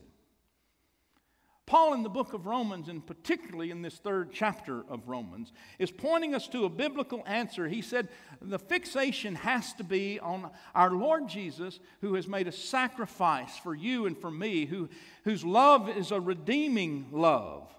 Paul, 1.69 1.93
in 1.93 2.01
the 2.01 2.09
book 2.09 2.33
of 2.33 2.47
Romans, 2.47 2.89
and 2.89 3.05
particularly 3.05 3.69
in 3.69 3.83
this 3.83 3.99
third 3.99 4.31
chapter 4.33 4.83
of 4.89 5.07
Romans, 5.07 5.53
is 5.77 5.91
pointing 5.91 6.33
us 6.33 6.47
to 6.47 6.65
a 6.65 6.69
biblical 6.69 7.21
answer. 7.27 7.67
He 7.67 7.83
said 7.83 8.07
the 8.41 8.57
fixation 8.57 9.35
has 9.35 9.73
to 9.73 9.83
be 9.83 10.19
on 10.19 10.49
our 10.73 10.89
Lord 10.89 11.29
Jesus, 11.29 11.79
who 12.01 12.15
has 12.15 12.27
made 12.27 12.47
a 12.47 12.51
sacrifice 12.51 13.55
for 13.59 13.75
you 13.75 14.07
and 14.07 14.17
for 14.17 14.31
me, 14.31 14.65
who, 14.65 14.89
whose 15.25 15.45
love 15.45 15.87
is 15.89 16.09
a 16.09 16.19
redeeming 16.19 17.05
love 17.11 17.71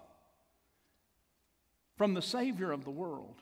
from 1.97 2.13
the 2.13 2.21
Savior 2.21 2.71
of 2.71 2.85
the 2.85 2.91
world. 2.91 3.41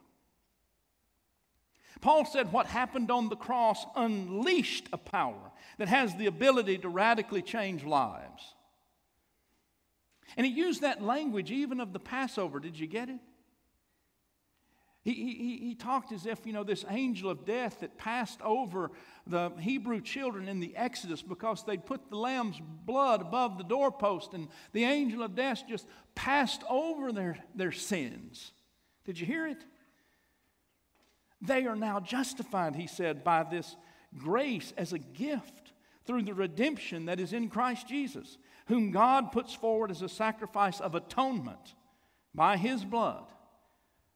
Paul 2.01 2.25
said 2.25 2.51
what 2.51 2.65
happened 2.65 3.11
on 3.11 3.29
the 3.29 3.35
cross 3.35 3.85
unleashed 3.95 4.89
a 4.91 4.97
power 4.97 5.51
that 5.77 5.89
has 5.89 6.15
the 6.15 6.25
ability 6.25 6.79
to 6.79 6.89
radically 6.89 7.43
change 7.43 7.83
lives. 7.83 8.55
And 10.37 10.45
he 10.45 10.51
used 10.51 10.81
that 10.81 11.01
language 11.01 11.51
even 11.51 11.79
of 11.79 11.93
the 11.93 11.99
Passover. 11.99 12.59
Did 12.59 12.79
you 12.79 12.87
get 12.87 13.09
it? 13.09 13.19
He, 15.01 15.13
he, 15.13 15.57
he 15.67 15.75
talked 15.75 16.11
as 16.11 16.25
if, 16.25 16.45
you 16.45 16.51
know, 16.51 16.63
this 16.63 16.85
angel 16.89 17.29
of 17.29 17.45
death 17.45 17.79
that 17.79 17.97
passed 17.97 18.41
over 18.41 18.91
the 19.25 19.51
Hebrew 19.59 20.01
children 20.01 20.49
in 20.49 20.59
the 20.59 20.75
Exodus 20.75 21.21
because 21.21 21.63
they'd 21.63 21.85
put 21.85 22.09
the 22.09 22.17
lamb's 22.17 22.59
blood 22.85 23.21
above 23.21 23.57
the 23.57 23.63
doorpost, 23.63 24.33
and 24.33 24.49
the 24.73 24.83
angel 24.83 25.23
of 25.23 25.35
death 25.35 25.63
just 25.67 25.87
passed 26.15 26.63
over 26.69 27.13
their, 27.13 27.37
their 27.55 27.71
sins. 27.71 28.51
Did 29.05 29.19
you 29.19 29.25
hear 29.25 29.47
it? 29.47 29.63
They 31.41 31.65
are 31.65 31.77
now 31.77 32.01
justified, 32.01 32.75
he 32.75 32.87
said, 32.87 33.23
by 33.23 33.43
this 33.43 33.77
grace 34.17 34.73
as 34.77 34.91
a 34.91 34.99
gift 34.99 35.71
through 36.09 36.23
the 36.23 36.33
redemption 36.33 37.05
that 37.05 37.19
is 37.19 37.33
in 37.33 37.49
Christ 37.49 37.87
Jesus 37.87 38.39
whom 38.65 38.89
God 38.89 39.31
puts 39.31 39.53
forward 39.53 39.91
as 39.91 40.01
a 40.01 40.09
sacrifice 40.09 40.79
of 40.79 40.95
atonement 40.95 41.75
by 42.33 42.57
his 42.57 42.83
blood, 42.83 43.25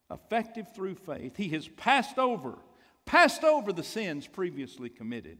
effective 0.09 0.73
through 0.75 0.95
faith. 0.95 1.37
He 1.37 1.49
has 1.49 1.67
passed 1.67 2.17
over, 2.17 2.57
passed 3.05 3.43
over 3.43 3.71
the 3.71 3.83
sins 3.83 4.25
previously 4.25 4.89
committed, 4.89 5.37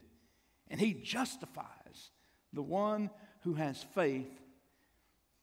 and 0.70 0.80
he 0.80 0.94
justifies 0.94 2.12
the 2.54 2.62
one 2.62 3.10
who 3.42 3.56
has 3.56 3.82
faith 3.96 4.40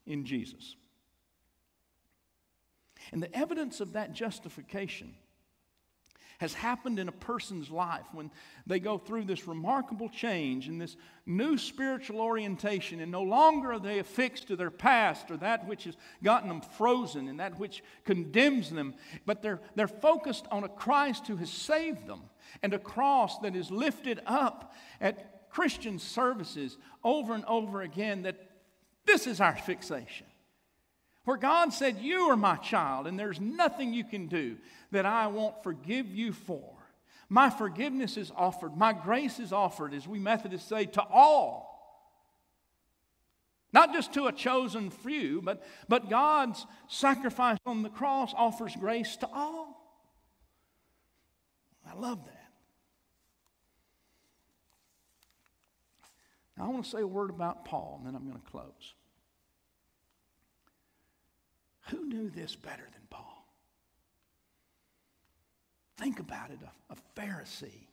in 0.07 0.25
Jesus. 0.25 0.76
And 3.11 3.21
the 3.21 3.37
evidence 3.37 3.81
of 3.81 3.95
that 3.95 4.12
justification 4.12 5.17
has 6.40 6.54
happened 6.54 6.99
in 6.99 7.06
a 7.06 7.12
person's 7.12 7.70
life 7.70 8.06
when 8.12 8.30
they 8.66 8.80
go 8.80 8.97
through 8.97 9.25
this 9.25 9.47
remarkable 9.47 10.09
change 10.09 10.68
and 10.68 10.80
this 10.80 10.97
new 11.26 11.59
spiritual 11.59 12.18
orientation, 12.18 13.00
and 13.00 13.12
no 13.12 13.23
longer 13.23 13.75
are 13.75 13.78
they 13.78 13.99
affixed 13.99 14.49
to 14.49 14.56
their 14.56 14.70
past 14.70 15.30
or 15.30 15.37
that 15.37 15.68
which 15.68 15.85
has 15.85 15.99
gotten 16.25 16.49
them 16.49 16.62
frozen 16.62 17.28
and 17.28 17.38
that 17.40 17.59
which 17.59 17.85
condemns 18.06 18.70
them, 18.70 18.94
but 19.26 19.42
they're, 19.42 19.61
they're 19.75 19.87
focused 19.87 20.47
on 20.50 20.64
a 20.64 20.68
Christ 20.68 21.26
who 21.26 21.37
has 21.37 21.50
saved 21.50 22.06
them 22.06 22.23
and 22.62 22.73
a 22.73 22.78
cross 22.78 23.38
that 23.40 23.54
is 23.54 23.70
lifted 23.70 24.20
up 24.25 24.75
at 24.99 25.50
Christian 25.50 25.99
services 25.99 26.78
over 27.04 27.35
and 27.35 27.44
over 27.44 27.82
again 27.82 28.23
that 28.23 28.49
this 29.04 29.26
is 29.26 29.42
our 29.42 29.56
fixation. 29.56 30.26
Where 31.31 31.39
God 31.39 31.73
said, 31.73 32.01
You 32.01 32.23
are 32.31 32.37
my 32.37 32.57
child, 32.57 33.07
and 33.07 33.17
there's 33.17 33.41
nothing 33.41 33.95
you 33.95 34.03
can 34.03 34.27
do 34.27 34.57
that 34.91 35.07
I 35.07 35.29
won't 35.29 35.63
forgive 35.63 36.09
you 36.09 36.33
for. 36.33 36.73
My 37.29 37.51
forgiveness 37.51 38.17
is 38.17 38.33
offered, 38.35 38.77
my 38.77 38.93
grace 38.93 39.39
is 39.39 39.53
offered, 39.53 39.95
as 39.95 40.09
we 40.09 40.19
Methodists 40.19 40.69
say, 40.69 40.87
to 40.87 41.03
all. 41.05 42.03
Not 43.73 43.93
just 43.93 44.13
to 44.15 44.27
a 44.27 44.33
chosen 44.33 44.91
few, 44.91 45.41
but, 45.41 45.63
but 45.89 46.11
God's 46.11 46.67
sacrifice 46.89 47.59
on 47.65 47.85
the 47.85 47.91
cross 47.91 48.35
offers 48.37 48.75
grace 48.75 49.15
to 49.19 49.29
all. 49.33 49.81
I 51.89 51.95
love 51.95 52.25
that. 52.25 52.51
Now, 56.59 56.65
I 56.65 56.69
want 56.71 56.87
to 56.87 56.91
say 56.91 57.03
a 57.03 57.07
word 57.07 57.31
about 57.31 57.65
Paul, 57.65 57.99
and 57.99 58.09
then 58.09 58.17
I'm 58.17 58.29
going 58.29 58.43
to 58.43 58.51
close. 58.51 58.95
Who 61.90 62.06
knew 62.06 62.30
this 62.30 62.54
better 62.54 62.87
than 62.92 63.02
Paul? 63.11 63.47
Think 65.99 66.20
about 66.20 66.50
it 66.50 66.59
a, 66.62 66.92
a 66.92 66.97
Pharisee, 67.20 67.88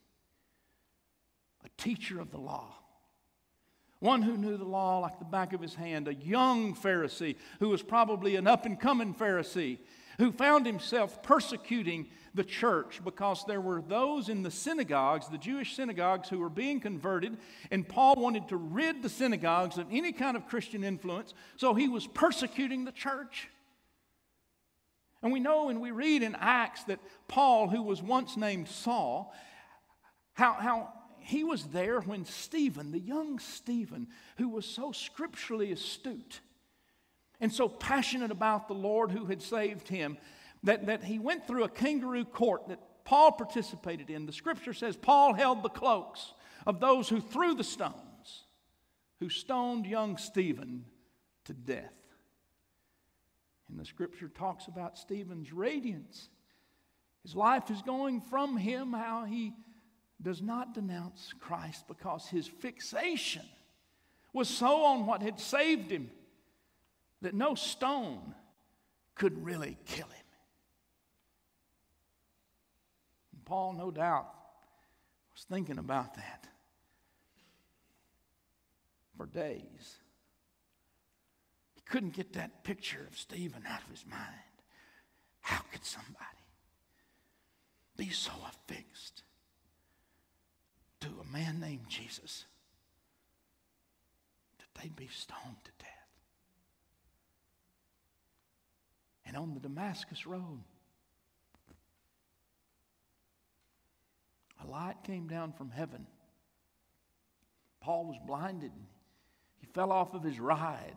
a 1.65 1.69
teacher 1.77 2.19
of 2.19 2.31
the 2.31 2.37
law, 2.37 2.73
one 3.99 4.21
who 4.21 4.37
knew 4.37 4.57
the 4.57 4.65
law 4.65 4.99
like 4.99 5.19
the 5.19 5.25
back 5.25 5.53
of 5.53 5.61
his 5.61 5.73
hand, 5.73 6.07
a 6.07 6.13
young 6.13 6.75
Pharisee 6.75 7.35
who 7.59 7.69
was 7.69 7.81
probably 7.81 8.35
an 8.35 8.45
up 8.45 8.65
and 8.65 8.79
coming 8.79 9.13
Pharisee 9.13 9.79
who 10.19 10.31
found 10.31 10.65
himself 10.65 11.21
persecuting 11.21 12.07
the 12.33 12.43
church 12.43 13.01
because 13.03 13.43
there 13.45 13.61
were 13.61 13.81
those 13.81 14.29
in 14.29 14.43
the 14.43 14.51
synagogues, 14.51 15.27
the 15.27 15.37
Jewish 15.37 15.75
synagogues, 15.75 16.29
who 16.29 16.39
were 16.39 16.49
being 16.49 16.79
converted, 16.79 17.37
and 17.71 17.87
Paul 17.87 18.15
wanted 18.15 18.47
to 18.49 18.57
rid 18.57 19.01
the 19.01 19.09
synagogues 19.09 19.77
of 19.77 19.87
any 19.91 20.11
kind 20.11 20.37
of 20.37 20.47
Christian 20.47 20.83
influence, 20.83 21.33
so 21.55 21.73
he 21.73 21.87
was 21.87 22.07
persecuting 22.07 22.85
the 22.85 22.91
church. 22.91 23.49
And 25.21 25.31
we 25.31 25.39
know 25.39 25.69
and 25.69 25.81
we 25.81 25.91
read 25.91 26.21
in 26.21 26.35
Acts 26.35 26.83
that 26.85 26.99
Paul, 27.27 27.67
who 27.67 27.81
was 27.81 28.01
once 28.01 28.37
named 28.37 28.67
Saul, 28.67 29.33
how, 30.33 30.53
how 30.53 30.93
he 31.19 31.43
was 31.43 31.65
there 31.65 31.99
when 32.01 32.25
Stephen, 32.25 32.91
the 32.91 32.99
young 32.99 33.39
Stephen, 33.39 34.07
who 34.37 34.49
was 34.49 34.65
so 34.65 34.91
scripturally 34.91 35.71
astute 35.71 36.41
and 37.39 37.51
so 37.51 37.67
passionate 37.67 38.31
about 38.31 38.67
the 38.67 38.73
Lord 38.73 39.11
who 39.11 39.25
had 39.25 39.41
saved 39.41 39.87
him, 39.87 40.17
that, 40.63 40.85
that 40.85 41.03
he 41.03 41.19
went 41.19 41.47
through 41.47 41.63
a 41.63 41.69
kangaroo 41.69 42.25
court 42.25 42.67
that 42.67 42.79
Paul 43.03 43.31
participated 43.31 44.09
in. 44.09 44.25
The 44.25 44.33
scripture 44.33 44.73
says 44.73 44.95
Paul 44.95 45.33
held 45.33 45.63
the 45.63 45.69
cloaks 45.69 46.33
of 46.65 46.79
those 46.79 47.09
who 47.09 47.21
threw 47.21 47.55
the 47.55 47.63
stones, 47.63 48.45
who 49.19 49.29
stoned 49.29 49.85
young 49.85 50.17
Stephen 50.17 50.85
to 51.45 51.53
death. 51.53 51.93
And 53.69 53.79
the 53.79 53.85
scripture 53.85 54.29
talks 54.29 54.67
about 54.67 54.97
Stephen's 54.97 55.51
radiance. 55.51 56.29
His 57.23 57.35
life 57.35 57.69
is 57.69 57.81
going 57.81 58.21
from 58.21 58.55
him, 58.55 58.93
how 58.93 59.25
he 59.25 59.53
does 60.21 60.41
not 60.41 60.73
denounce 60.73 61.33
Christ 61.39 61.87
because 61.87 62.27
his 62.27 62.47
fixation 62.47 63.45
was 64.33 64.49
so 64.49 64.83
on 64.83 65.05
what 65.05 65.21
had 65.21 65.39
saved 65.39 65.91
him 65.91 66.09
that 67.21 67.33
no 67.33 67.55
stone 67.55 68.33
could 69.15 69.43
really 69.43 69.77
kill 69.85 70.07
him. 70.07 70.25
And 73.33 73.45
Paul, 73.45 73.73
no 73.73 73.91
doubt, 73.91 74.27
was 75.33 75.45
thinking 75.49 75.77
about 75.77 76.15
that 76.15 76.47
for 79.17 79.25
days. 79.25 79.97
Couldn't 81.89 82.13
get 82.13 82.33
that 82.33 82.63
picture 82.63 83.07
of 83.09 83.17
Stephen 83.17 83.63
out 83.67 83.81
of 83.81 83.89
his 83.89 84.05
mind. 84.09 84.21
How 85.39 85.61
could 85.71 85.85
somebody 85.85 86.15
be 87.95 88.09
so 88.09 88.31
affixed 88.49 89.23
to 90.99 91.07
a 91.07 91.31
man 91.31 91.59
named 91.59 91.85
Jesus 91.87 92.45
that 94.57 94.81
they'd 94.81 94.95
be 94.95 95.07
stoned 95.07 95.55
to 95.63 95.71
death? 95.79 95.87
And 99.25 99.37
on 99.37 99.53
the 99.53 99.61
Damascus 99.61 100.27
Road, 100.27 100.63
a 104.61 104.67
light 104.67 105.03
came 105.03 105.27
down 105.27 105.53
from 105.53 105.69
heaven. 105.69 106.05
Paul 107.79 108.05
was 108.07 108.17
blinded. 108.25 108.71
He 109.59 109.67
fell 109.67 109.93
off 109.93 110.13
of 110.13 110.23
his 110.23 110.39
ride. 110.39 110.95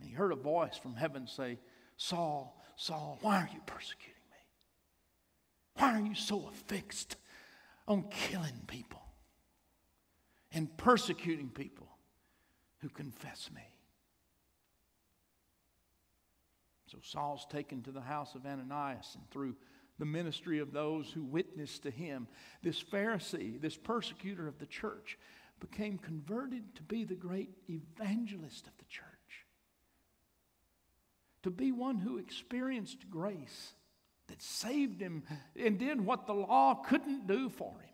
And 0.00 0.08
he 0.08 0.14
heard 0.14 0.32
a 0.32 0.36
voice 0.36 0.76
from 0.76 0.94
heaven 0.94 1.26
say, 1.26 1.58
Saul, 1.96 2.58
Saul, 2.76 3.18
why 3.20 3.36
are 3.36 3.50
you 3.52 3.60
persecuting 3.66 4.14
me? 4.30 4.38
Why 5.74 5.92
are 5.92 6.00
you 6.00 6.14
so 6.14 6.48
affixed 6.48 7.16
on 7.86 8.04
killing 8.08 8.62
people 8.66 9.02
and 10.52 10.74
persecuting 10.78 11.50
people 11.50 11.88
who 12.78 12.88
confess 12.88 13.50
me? 13.54 13.62
So 16.86 16.98
Saul's 17.02 17.46
taken 17.50 17.82
to 17.82 17.92
the 17.92 18.00
house 18.00 18.34
of 18.34 18.46
Ananias, 18.46 19.14
and 19.14 19.30
through 19.30 19.54
the 19.98 20.06
ministry 20.06 20.58
of 20.58 20.72
those 20.72 21.10
who 21.10 21.22
witnessed 21.22 21.82
to 21.82 21.90
him, 21.90 22.26
this 22.62 22.82
Pharisee, 22.82 23.60
this 23.60 23.76
persecutor 23.76 24.48
of 24.48 24.58
the 24.58 24.66
church, 24.66 25.18
became 25.60 25.98
converted 25.98 26.74
to 26.74 26.82
be 26.82 27.04
the 27.04 27.14
great 27.14 27.50
evangelist 27.68 28.66
of 28.66 28.72
the 28.78 28.86
church, 28.86 29.04
to 31.42 31.50
be 31.50 31.72
one 31.72 31.98
who 31.98 32.18
experienced 32.18 33.10
grace 33.10 33.74
that 34.28 34.42
saved 34.42 35.00
him 35.00 35.22
and 35.58 35.78
did 35.78 36.00
what 36.00 36.26
the 36.26 36.34
law 36.34 36.74
couldn't 36.74 37.26
do 37.26 37.48
for 37.48 37.72
him. 37.72 37.90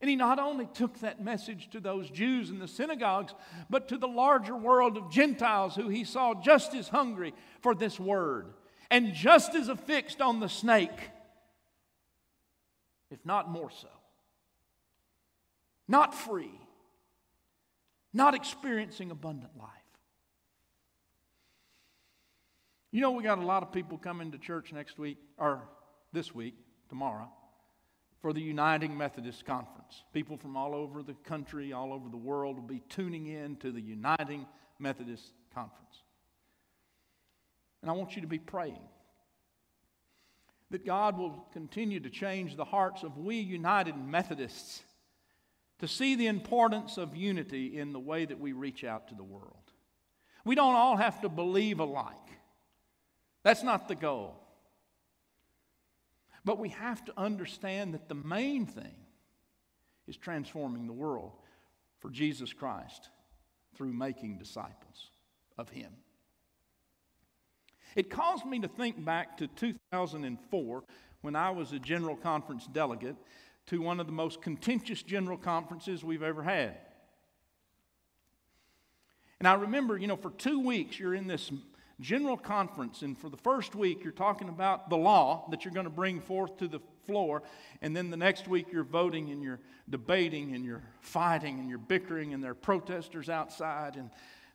And 0.00 0.10
he 0.10 0.16
not 0.16 0.38
only 0.38 0.66
took 0.66 1.00
that 1.00 1.24
message 1.24 1.70
to 1.70 1.80
those 1.80 2.10
Jews 2.10 2.50
in 2.50 2.58
the 2.58 2.68
synagogues, 2.68 3.34
but 3.70 3.88
to 3.88 3.96
the 3.96 4.08
larger 4.08 4.54
world 4.54 4.98
of 4.98 5.10
Gentiles 5.10 5.74
who 5.74 5.88
he 5.88 6.04
saw 6.04 6.34
just 6.34 6.74
as 6.74 6.88
hungry 6.88 7.32
for 7.60 7.74
this 7.74 7.98
word 7.98 8.52
and 8.90 9.14
just 9.14 9.54
as 9.54 9.68
affixed 9.68 10.20
on 10.20 10.38
the 10.38 10.48
snake, 10.48 11.10
if 13.10 13.24
not 13.24 13.50
more 13.50 13.70
so. 13.70 13.88
Not 15.88 16.14
free, 16.14 16.60
not 18.12 18.34
experiencing 18.34 19.10
abundant 19.10 19.56
life. 19.56 19.70
You 22.96 23.02
know, 23.02 23.10
we 23.10 23.22
got 23.22 23.36
a 23.36 23.44
lot 23.44 23.62
of 23.62 23.72
people 23.72 23.98
coming 23.98 24.32
to 24.32 24.38
church 24.38 24.72
next 24.72 24.98
week, 24.98 25.18
or 25.36 25.68
this 26.14 26.34
week, 26.34 26.54
tomorrow 26.88 27.28
for 28.22 28.32
the 28.32 28.40
Uniting 28.40 28.96
Methodist 28.96 29.44
Conference. 29.44 30.02
People 30.14 30.38
from 30.38 30.56
all 30.56 30.74
over 30.74 31.02
the 31.02 31.12
country, 31.12 31.74
all 31.74 31.92
over 31.92 32.08
the 32.08 32.16
world 32.16 32.56
will 32.56 32.62
be 32.62 32.82
tuning 32.88 33.26
in 33.26 33.56
to 33.56 33.70
the 33.70 33.82
Uniting 33.82 34.46
Methodist 34.78 35.32
Conference. 35.54 36.04
And 37.82 37.90
I 37.90 37.92
want 37.92 38.16
you 38.16 38.22
to 38.22 38.26
be 38.26 38.38
praying 38.38 38.88
that 40.70 40.86
God 40.86 41.18
will 41.18 41.46
continue 41.52 42.00
to 42.00 42.08
change 42.08 42.56
the 42.56 42.64
hearts 42.64 43.02
of 43.02 43.18
we 43.18 43.36
United 43.36 43.94
Methodists 43.98 44.82
to 45.80 45.86
see 45.86 46.14
the 46.14 46.28
importance 46.28 46.96
of 46.96 47.14
unity 47.14 47.78
in 47.78 47.92
the 47.92 48.00
way 48.00 48.24
that 48.24 48.40
we 48.40 48.54
reach 48.54 48.84
out 48.84 49.08
to 49.08 49.14
the 49.14 49.22
world. 49.22 49.70
We 50.46 50.54
don't 50.54 50.76
all 50.76 50.96
have 50.96 51.20
to 51.20 51.28
believe 51.28 51.78
alike. 51.78 52.14
That's 53.46 53.62
not 53.62 53.86
the 53.86 53.94
goal. 53.94 54.34
But 56.44 56.58
we 56.58 56.70
have 56.70 57.04
to 57.04 57.12
understand 57.16 57.94
that 57.94 58.08
the 58.08 58.16
main 58.16 58.66
thing 58.66 58.96
is 60.08 60.16
transforming 60.16 60.88
the 60.88 60.92
world 60.92 61.30
for 62.00 62.10
Jesus 62.10 62.52
Christ 62.52 63.08
through 63.76 63.92
making 63.92 64.38
disciples 64.38 65.10
of 65.56 65.70
Him. 65.70 65.92
It 67.94 68.10
caused 68.10 68.44
me 68.44 68.58
to 68.58 68.66
think 68.66 69.04
back 69.04 69.36
to 69.36 69.46
2004 69.46 70.82
when 71.20 71.36
I 71.36 71.50
was 71.50 71.70
a 71.70 71.78
General 71.78 72.16
Conference 72.16 72.66
delegate 72.66 73.14
to 73.66 73.80
one 73.80 74.00
of 74.00 74.06
the 74.06 74.12
most 74.12 74.42
contentious 74.42 75.04
General 75.04 75.38
Conferences 75.38 76.02
we've 76.02 76.24
ever 76.24 76.42
had. 76.42 76.78
And 79.38 79.46
I 79.46 79.54
remember, 79.54 79.96
you 79.96 80.08
know, 80.08 80.16
for 80.16 80.30
two 80.30 80.58
weeks 80.58 80.98
you're 80.98 81.14
in 81.14 81.28
this 81.28 81.52
general 82.00 82.36
conference, 82.36 83.02
and 83.02 83.16
for 83.16 83.28
the 83.28 83.36
first 83.38 83.74
week, 83.74 84.02
you're 84.04 84.12
talking 84.12 84.48
about 84.48 84.90
the 84.90 84.96
law 84.96 85.46
that 85.50 85.64
you're 85.64 85.74
going 85.74 85.84
to 85.84 85.90
bring 85.90 86.20
forth 86.20 86.56
to 86.58 86.68
the 86.68 86.80
floor, 87.06 87.42
and 87.80 87.96
then 87.96 88.10
the 88.10 88.16
next 88.16 88.48
week, 88.48 88.66
you're 88.72 88.84
voting 88.84 89.30
and 89.30 89.42
you're 89.42 89.60
debating 89.88 90.54
and 90.54 90.64
you're 90.64 90.82
fighting 91.00 91.58
and 91.58 91.68
you're 91.68 91.78
bickering, 91.78 92.34
and 92.34 92.42
there 92.42 92.50
are 92.50 92.54
protesters 92.54 93.28
outside, 93.28 93.96
and 93.96 94.10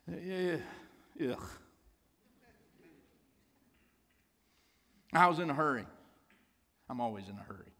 uh, 0.08 1.32
ugh. 1.32 1.42
I 5.12 5.26
was 5.26 5.38
in 5.40 5.50
a 5.50 5.54
hurry. 5.54 5.84
I'm 6.88 7.00
always 7.00 7.28
in 7.28 7.36
a 7.36 7.42
hurry. 7.42 7.71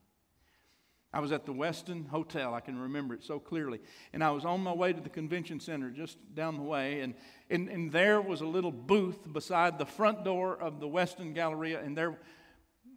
I 1.15 1.21
was 1.21 1.31
at 1.31 1.45
the 1.45 1.53
Westin 1.53 2.09
Hotel. 2.09 2.55
I 2.55 2.61
can 2.61 2.79
remember 2.79 3.15
it 3.15 3.23
so 3.23 3.39
clearly. 3.39 3.81
And 4.15 4.25
I 4.25 4.31
was 4.31 4.47
on 4.47 4.63
my 4.63 4.73
way 4.73 4.95
to 4.95 5.01
the 5.01 5.11
convention 5.11 5.61
center 5.61 5.91
just 5.91 6.17
down 6.35 6.57
the 6.57 6.63
way. 6.63 7.01
And, 7.01 7.15
and, 7.51 7.69
and 7.69 7.93
there 7.93 8.23
was 8.23 8.41
a 8.41 8.47
little 8.47 8.73
booth 8.73 9.31
beside 9.31 9.79
the 9.79 9.85
front 9.85 10.25
door 10.25 10.57
of 10.57 10.81
the 10.81 10.89
Westin 10.89 11.35
Galleria. 11.35 11.83
And 11.83 11.97
there, 11.97 12.19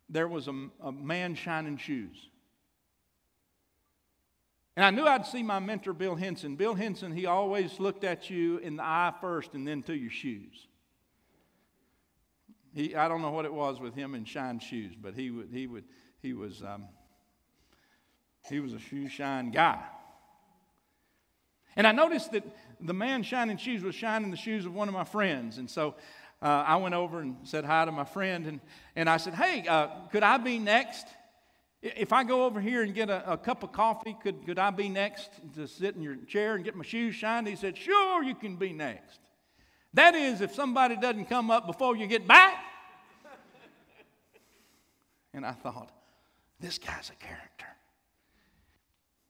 there 0.07 0.29
was 0.29 0.47
a, 0.47 0.53
a 0.81 0.93
man 0.93 1.35
shining 1.35 1.75
shoes. 1.77 2.29
And 4.77 4.85
I 4.85 4.91
knew 4.91 5.05
I'd 5.05 5.25
see 5.25 5.43
my 5.43 5.59
mentor, 5.59 5.91
Bill 5.91 6.15
Henson. 6.15 6.55
Bill 6.55 6.73
Henson, 6.73 7.11
he 7.11 7.25
always 7.25 7.81
looked 7.81 8.05
at 8.05 8.29
you 8.29 8.59
in 8.59 8.77
the 8.77 8.83
eye 8.83 9.13
first 9.19 9.53
and 9.53 9.67
then 9.67 9.83
to 9.83 9.93
your 9.93 10.11
shoes. 10.11 10.67
He, 12.73 12.95
I 12.95 13.09
don't 13.09 13.21
know 13.21 13.31
what 13.31 13.45
it 13.45 13.53
was 13.53 13.81
with 13.81 13.93
him 13.93 14.15
and 14.15 14.27
shine 14.27 14.59
shoes, 14.59 14.93
but 14.99 15.15
he, 15.15 15.31
would, 15.31 15.49
he, 15.51 15.67
would, 15.67 15.83
he 16.21 16.33
was. 16.33 16.61
Um, 16.61 16.87
he 18.49 18.59
was 18.59 18.73
a 18.73 18.79
shoe 18.79 19.07
shine 19.07 19.51
guy. 19.51 19.81
And 21.75 21.85
I 21.85 21.91
noticed 21.91 22.31
that 22.31 22.43
the 22.79 22.93
man 22.93 23.23
shining 23.23 23.57
shoes 23.57 23.83
was 23.83 23.95
shining 23.95 24.31
the 24.31 24.37
shoes 24.37 24.65
of 24.65 24.73
one 24.73 24.87
of 24.87 24.93
my 24.93 25.03
friends. 25.03 25.57
And 25.57 25.69
so 25.69 25.95
uh, 26.41 26.63
I 26.65 26.77
went 26.77 26.95
over 26.95 27.19
and 27.19 27.37
said 27.43 27.65
hi 27.65 27.85
to 27.85 27.91
my 27.91 28.05
friend. 28.05 28.45
And, 28.45 28.59
and 28.95 29.09
I 29.09 29.17
said, 29.17 29.33
Hey, 29.33 29.65
uh, 29.67 29.87
could 30.11 30.23
I 30.23 30.37
be 30.37 30.59
next? 30.59 31.07
If 31.81 32.13
I 32.13 32.23
go 32.23 32.45
over 32.45 32.59
here 32.59 32.81
and 32.81 32.95
get 32.95 33.09
a, 33.09 33.33
a, 33.33 33.37
cup 33.37 33.61
of 33.61 33.71
coffee, 33.71 34.17
could, 34.23 34.45
could 34.45 34.57
I 34.57 34.71
be 34.71 34.89
next 34.89 35.29
to 35.53 35.67
sit 35.67 35.95
in 35.95 36.01
your 36.01 36.15
chair 36.15 36.55
and 36.55 36.63
get 36.63 36.75
my 36.75 36.83
shoes 36.83 37.13
shined? 37.13 37.47
He 37.47 37.55
said, 37.55 37.77
Sure, 37.77 38.23
you 38.23 38.35
can 38.35 38.55
be 38.55 38.73
next. 38.73 39.19
That 39.93 40.15
is, 40.15 40.41
if 40.41 40.53
somebody 40.53 40.95
doesn't 40.95 41.25
come 41.25 41.51
up 41.51 41.67
before 41.67 41.95
you 41.95 42.07
get 42.07 42.27
back. 42.27 42.57
and 45.33 45.45
I 45.45 45.51
thought, 45.51 45.91
This 46.59 46.77
guy's 46.77 47.09
a 47.09 47.23
character. 47.23 47.67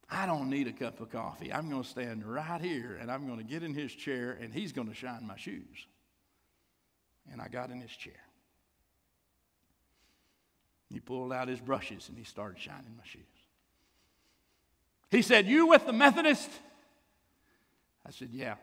I 0.09 0.25
don't 0.25 0.49
need 0.49 0.67
a 0.67 0.71
cup 0.71 0.99
of 0.99 1.11
coffee. 1.11 1.51
I'm 1.51 1.69
going 1.69 1.81
to 1.81 1.89
stand 1.89 2.25
right 2.25 2.61
here 2.61 2.97
and 3.01 3.11
I'm 3.11 3.25
going 3.25 3.39
to 3.39 3.43
get 3.43 3.63
in 3.63 3.73
his 3.73 3.93
chair 3.93 4.37
and 4.39 4.53
he's 4.53 4.71
going 4.71 4.87
to 4.87 4.93
shine 4.93 5.25
my 5.25 5.37
shoes. 5.37 5.87
And 7.31 7.41
I 7.41 7.47
got 7.47 7.71
in 7.71 7.81
his 7.81 7.91
chair. 7.91 8.13
He 10.91 10.99
pulled 10.99 11.33
out 11.33 11.47
his 11.47 11.59
brushes 11.59 12.07
and 12.09 12.17
he 12.17 12.23
started 12.23 12.61
shining 12.61 12.95
my 12.95 13.03
shoes. 13.03 13.21
He 15.09 15.21
said, 15.21 15.47
You 15.47 15.67
with 15.67 15.85
the 15.85 15.93
Methodist? 15.93 16.49
I 18.05 18.11
said, 18.11 18.29
Yeah. 18.31 18.55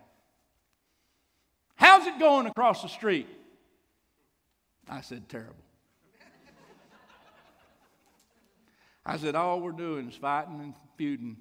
How's 1.74 2.06
it 2.06 2.18
going 2.20 2.46
across 2.46 2.82
the 2.82 2.88
street? 2.88 3.26
I 4.88 5.00
said, 5.00 5.28
Terrible. 5.28 5.56
I 9.04 9.16
said, 9.16 9.34
All 9.34 9.60
we're 9.60 9.72
doing 9.72 10.08
is 10.08 10.16
fighting 10.16 10.60
and 10.60 10.74
feuding. 10.96 11.36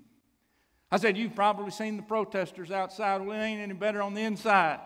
I 0.92 0.98
said, 0.98 1.18
You've 1.18 1.36
probably 1.36 1.72
seen 1.72 1.98
the 1.98 2.04
protesters 2.04 2.72
outside. 2.72 3.22
Well, 3.22 3.40
it 3.40 3.44
ain't 3.44 3.62
any 3.62 3.74
better 3.74 4.02
on 4.02 4.14
the 4.14 4.22
inside. 4.22 4.80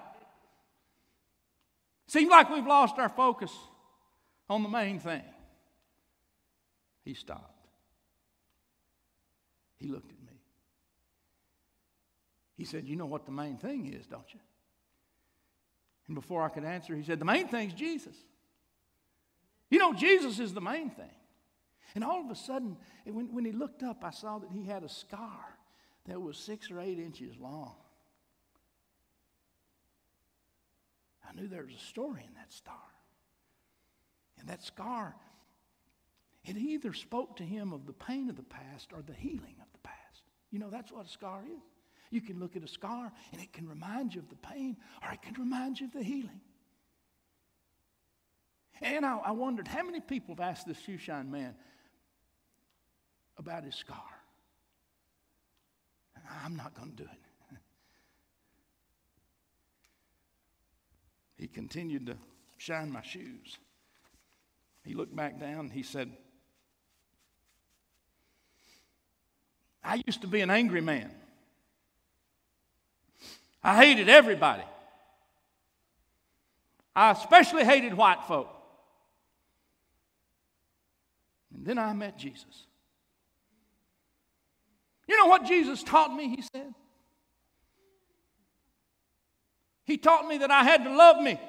Seems 2.07 2.29
like 2.29 2.49
we've 2.49 2.67
lost 2.67 2.99
our 2.99 3.09
focus 3.09 3.51
on 4.49 4.61
the 4.63 4.69
main 4.69 4.99
thing. 4.99 5.23
He 7.03 7.13
stopped. 7.13 7.67
He 9.77 9.87
looked 9.87 10.11
at 10.11 10.19
me. 10.19 10.39
He 12.57 12.65
said, 12.65 12.85
You 12.85 12.95
know 12.95 13.05
what 13.05 13.25
the 13.25 13.31
main 13.31 13.57
thing 13.57 13.91
is, 13.93 14.05
don't 14.05 14.31
you? 14.33 14.39
And 16.07 16.15
before 16.15 16.43
I 16.43 16.49
could 16.49 16.63
answer, 16.63 16.95
he 16.95 17.03
said, 17.03 17.19
The 17.19 17.25
main 17.25 17.47
thing's 17.47 17.73
Jesus. 17.73 18.15
You 19.69 19.79
know, 19.79 19.93
Jesus 19.93 20.39
is 20.39 20.53
the 20.53 20.61
main 20.61 20.89
thing. 20.91 21.09
And 21.95 22.03
all 22.03 22.19
of 22.19 22.29
a 22.29 22.35
sudden, 22.35 22.75
when, 23.05 23.33
when 23.33 23.45
he 23.45 23.53
looked 23.53 23.81
up, 23.81 24.03
I 24.03 24.11
saw 24.11 24.37
that 24.39 24.51
he 24.51 24.65
had 24.65 24.83
a 24.83 24.89
scar 24.89 25.57
that 26.05 26.21
was 26.21 26.37
six 26.37 26.69
or 26.69 26.81
eight 26.81 26.99
inches 26.99 27.37
long. 27.39 27.75
I 31.27 31.33
knew 31.33 31.47
there 31.47 31.63
was 31.63 31.73
a 31.73 31.85
story 31.85 32.23
in 32.27 32.33
that 32.35 32.51
star. 32.51 32.75
And 34.37 34.49
that 34.49 34.61
scar, 34.61 35.15
it 36.43 36.57
either 36.57 36.93
spoke 36.93 37.37
to 37.37 37.43
him 37.43 37.71
of 37.71 37.87
the 37.87 37.93
pain 37.93 38.29
of 38.29 38.35
the 38.35 38.43
past 38.43 38.91
or 38.93 39.01
the 39.01 39.13
healing 39.13 39.55
of 39.61 39.67
the 39.71 39.79
past. 39.79 40.23
You 40.51 40.59
know, 40.59 40.69
that's 40.69 40.91
what 40.91 41.05
a 41.05 41.09
scar 41.09 41.43
is. 41.45 41.63
You 42.11 42.21
can 42.21 42.39
look 42.39 42.55
at 42.55 42.63
a 42.63 42.67
scar 42.67 43.11
and 43.31 43.41
it 43.41 43.51
can 43.53 43.67
remind 43.67 44.13
you 44.13 44.21
of 44.21 44.29
the 44.29 44.35
pain 44.35 44.77
or 45.01 45.11
it 45.11 45.21
can 45.21 45.33
remind 45.35 45.79
you 45.79 45.87
of 45.87 45.93
the 45.93 46.03
healing. 46.03 46.41
And 48.81 49.05
I, 49.05 49.17
I 49.17 49.31
wondered 49.31 49.67
how 49.67 49.83
many 49.83 50.01
people 50.01 50.35
have 50.35 50.41
asked 50.41 50.67
this 50.67 50.77
shoeshine 50.77 51.29
man 51.29 51.55
about 53.37 53.63
his 53.63 53.75
scar. 53.75 54.03
I'm 56.43 56.55
not 56.55 56.73
going 56.75 56.91
to 56.91 56.95
do 56.95 57.03
it. 57.03 57.57
he 61.37 61.47
continued 61.47 62.07
to 62.07 62.17
shine 62.57 62.91
my 62.91 63.01
shoes. 63.01 63.57
He 64.83 64.93
looked 64.93 65.15
back 65.15 65.39
down 65.39 65.69
he 65.69 65.83
said, 65.83 66.11
I 69.83 70.01
used 70.07 70.21
to 70.21 70.27
be 70.27 70.41
an 70.41 70.49
angry 70.49 70.81
man. 70.81 71.11
I 73.63 73.83
hated 73.83 74.09
everybody. 74.09 74.63
I 76.95 77.11
especially 77.11 77.63
hated 77.63 77.93
white 77.93 78.23
folk. 78.27 78.49
And 81.53 81.65
then 81.65 81.77
I 81.77 81.93
met 81.93 82.17
Jesus. 82.17 82.65
You 85.07 85.17
know 85.17 85.27
what 85.27 85.45
Jesus 85.45 85.83
taught 85.83 86.13
me? 86.15 86.35
He 86.35 86.41
said. 86.41 86.73
He 89.83 89.97
taught 89.97 90.27
me 90.27 90.39
that 90.39 90.49
I 90.49 90.63
had 90.63 90.83
to 90.83 90.95
love 90.95 91.21
me. 91.21 91.39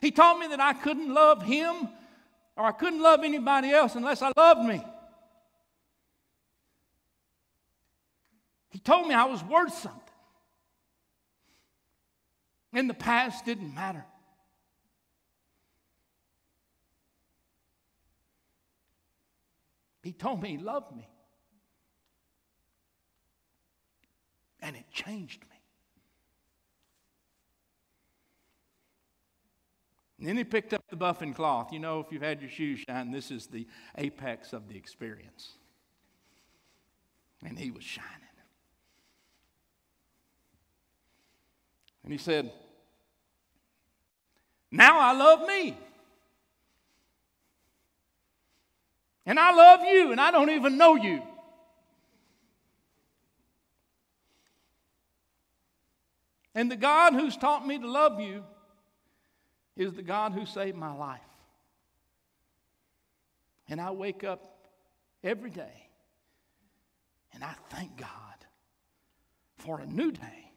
He 0.00 0.10
taught 0.10 0.38
me 0.38 0.48
that 0.48 0.60
I 0.60 0.72
couldn't 0.72 1.12
love 1.12 1.42
him 1.42 1.88
or 2.56 2.64
I 2.64 2.72
couldn't 2.72 3.00
love 3.00 3.24
anybody 3.24 3.70
else 3.70 3.94
unless 3.94 4.22
I 4.22 4.32
loved 4.36 4.66
me. 4.68 4.82
He 8.70 8.78
told 8.78 9.06
me 9.06 9.14
I 9.14 9.24
was 9.24 9.42
worth 9.44 9.74
something. 9.74 10.00
And 12.72 12.90
the 12.90 12.94
past 12.94 13.44
didn't 13.44 13.74
matter. 13.74 14.04
He 20.04 20.12
told 20.12 20.42
me 20.42 20.50
he 20.50 20.58
loved 20.58 20.94
me. 20.94 21.08
And 24.60 24.76
it 24.76 24.84
changed 24.92 25.40
me. 25.40 25.56
And 30.18 30.28
then 30.28 30.36
he 30.36 30.44
picked 30.44 30.74
up 30.74 30.84
the 30.90 30.96
buffing 30.96 31.34
cloth. 31.34 31.72
You 31.72 31.78
know, 31.78 32.00
if 32.00 32.12
you've 32.12 32.22
had 32.22 32.40
your 32.42 32.50
shoes 32.50 32.84
shine, 32.86 33.10
this 33.10 33.30
is 33.30 33.46
the 33.46 33.66
apex 33.96 34.52
of 34.52 34.68
the 34.68 34.76
experience. 34.76 35.52
And 37.42 37.58
he 37.58 37.70
was 37.70 37.82
shining. 37.82 38.10
And 42.02 42.12
he 42.12 42.18
said, 42.18 42.52
Now 44.70 44.98
I 45.00 45.12
love 45.12 45.48
me. 45.48 45.78
And 49.26 49.38
I 49.38 49.52
love 49.54 49.80
you, 49.84 50.12
and 50.12 50.20
I 50.20 50.30
don't 50.30 50.50
even 50.50 50.76
know 50.76 50.96
you. 50.96 51.22
And 56.54 56.70
the 56.70 56.76
God 56.76 57.14
who's 57.14 57.36
taught 57.36 57.66
me 57.66 57.78
to 57.78 57.90
love 57.90 58.20
you 58.20 58.44
is 59.76 59.92
the 59.92 60.02
God 60.02 60.32
who 60.32 60.46
saved 60.46 60.76
my 60.76 60.94
life. 60.94 61.20
And 63.68 63.80
I 63.80 63.90
wake 63.90 64.22
up 64.22 64.68
every 65.22 65.50
day 65.50 65.88
and 67.32 67.42
I 67.42 67.54
thank 67.70 67.96
God 67.96 68.08
for 69.58 69.80
a 69.80 69.86
new 69.86 70.12
day 70.12 70.52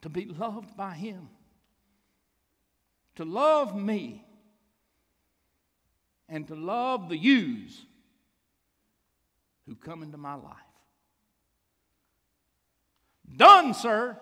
to 0.00 0.08
be 0.08 0.24
loved 0.24 0.76
by 0.76 0.94
Him, 0.94 1.28
to 3.14 3.24
love 3.24 3.76
me 3.76 4.24
and 6.32 6.48
to 6.48 6.54
love 6.54 7.10
the 7.10 7.16
yous 7.16 7.84
who 9.68 9.76
come 9.76 10.02
into 10.02 10.16
my 10.16 10.34
life. 10.34 10.56
Done, 13.36 13.74
sir. 13.74 14.18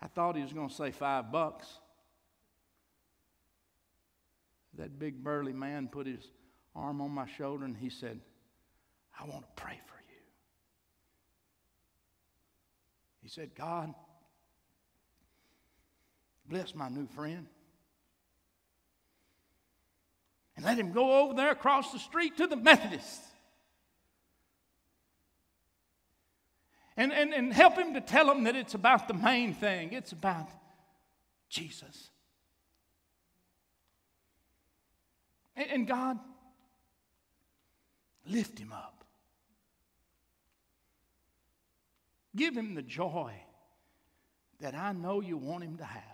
I 0.00 0.06
thought 0.06 0.36
he 0.36 0.42
was 0.42 0.52
going 0.52 0.68
to 0.68 0.74
say 0.74 0.92
five 0.92 1.32
bucks. 1.32 1.66
That 4.78 5.00
big 5.00 5.22
burly 5.22 5.52
man 5.52 5.88
put 5.88 6.06
his 6.06 6.30
arm 6.76 7.00
on 7.00 7.10
my 7.10 7.26
shoulder 7.26 7.64
and 7.64 7.76
he 7.76 7.90
said, 7.90 8.20
I 9.18 9.24
want 9.24 9.42
to 9.42 9.62
pray 9.62 9.80
for 9.84 9.96
you. 10.08 10.20
He 13.20 13.28
said, 13.28 13.50
God, 13.56 13.92
Bless 16.52 16.74
my 16.74 16.90
new 16.90 17.06
friend. 17.06 17.46
And 20.54 20.66
let 20.66 20.76
him 20.76 20.92
go 20.92 21.22
over 21.22 21.32
there 21.32 21.50
across 21.50 21.92
the 21.92 21.98
street 21.98 22.36
to 22.36 22.46
the 22.46 22.56
Methodists. 22.56 23.26
And, 26.94 27.10
and, 27.10 27.32
and 27.32 27.54
help 27.54 27.78
him 27.78 27.94
to 27.94 28.02
tell 28.02 28.26
them 28.26 28.44
that 28.44 28.54
it's 28.54 28.74
about 28.74 29.08
the 29.08 29.14
main 29.14 29.54
thing. 29.54 29.94
It's 29.94 30.12
about 30.12 30.50
Jesus. 31.48 32.10
And, 35.56 35.70
and 35.70 35.86
God, 35.86 36.18
lift 38.28 38.58
him 38.58 38.74
up. 38.74 39.06
Give 42.36 42.54
him 42.54 42.74
the 42.74 42.82
joy 42.82 43.32
that 44.60 44.74
I 44.74 44.92
know 44.92 45.22
you 45.22 45.38
want 45.38 45.64
him 45.64 45.78
to 45.78 45.84
have. 45.84 46.11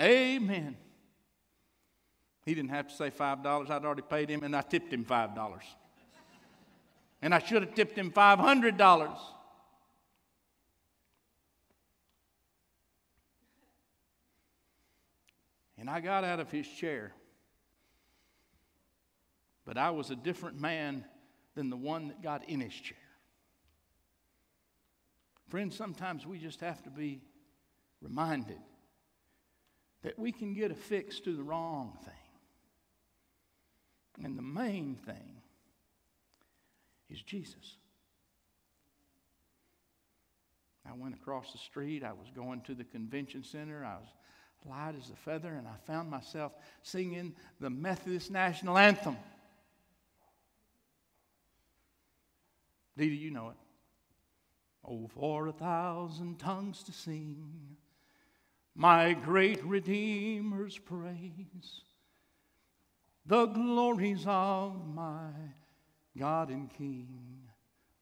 Amen. 0.00 0.76
He 2.44 2.54
didn't 2.54 2.70
have 2.70 2.88
to 2.88 2.94
say 2.94 3.10
$5. 3.10 3.70
I'd 3.70 3.84
already 3.84 4.02
paid 4.02 4.28
him, 4.28 4.42
and 4.42 4.56
I 4.56 4.62
tipped 4.62 4.92
him 4.92 5.04
$5. 5.04 5.60
And 7.20 7.34
I 7.34 7.38
should 7.38 7.62
have 7.62 7.74
tipped 7.74 7.96
him 7.96 8.10
$500. 8.10 9.18
And 15.78 15.90
I 15.90 16.00
got 16.00 16.24
out 16.24 16.40
of 16.40 16.50
his 16.50 16.66
chair. 16.66 17.12
But 19.64 19.78
I 19.78 19.90
was 19.90 20.10
a 20.10 20.16
different 20.16 20.60
man 20.60 21.04
than 21.54 21.70
the 21.70 21.76
one 21.76 22.08
that 22.08 22.22
got 22.22 22.48
in 22.48 22.60
his 22.60 22.74
chair. 22.74 22.96
Friends, 25.48 25.76
sometimes 25.76 26.26
we 26.26 26.38
just 26.38 26.60
have 26.60 26.82
to 26.84 26.90
be 26.90 27.20
reminded 28.00 28.58
that 30.02 30.18
we 30.18 30.32
can 30.32 30.52
get 30.54 30.70
affixed 30.70 31.24
to 31.24 31.36
the 31.36 31.42
wrong 31.42 31.96
thing. 32.04 32.12
And 34.24 34.36
the 34.36 34.42
main 34.42 34.96
thing 35.06 35.42
is 37.08 37.22
Jesus. 37.22 37.76
I 40.88 40.92
went 40.94 41.14
across 41.14 41.52
the 41.52 41.58
street. 41.58 42.02
I 42.02 42.12
was 42.12 42.28
going 42.34 42.60
to 42.62 42.74
the 42.74 42.84
convention 42.84 43.44
center. 43.44 43.84
I 43.84 43.96
was 43.96 44.08
light 44.68 44.94
as 44.96 45.10
a 45.10 45.16
feather, 45.16 45.54
and 45.54 45.66
I 45.66 45.76
found 45.86 46.10
myself 46.10 46.52
singing 46.82 47.34
the 47.60 47.70
Methodist 47.70 48.30
National 48.30 48.78
Anthem. 48.78 49.16
Didi, 52.96 53.16
you 53.16 53.30
know 53.30 53.50
it. 53.50 53.56
Oh, 54.84 55.08
for 55.14 55.46
a 55.46 55.52
thousand 55.52 56.38
tongues 56.38 56.82
to 56.84 56.92
sing 56.92 57.76
my 58.74 59.12
great 59.12 59.64
Redeemer's 59.64 60.78
praise, 60.78 61.82
the 63.26 63.46
glories 63.46 64.24
of 64.26 64.86
my 64.94 65.30
God 66.18 66.48
and 66.48 66.70
King, 66.70 67.48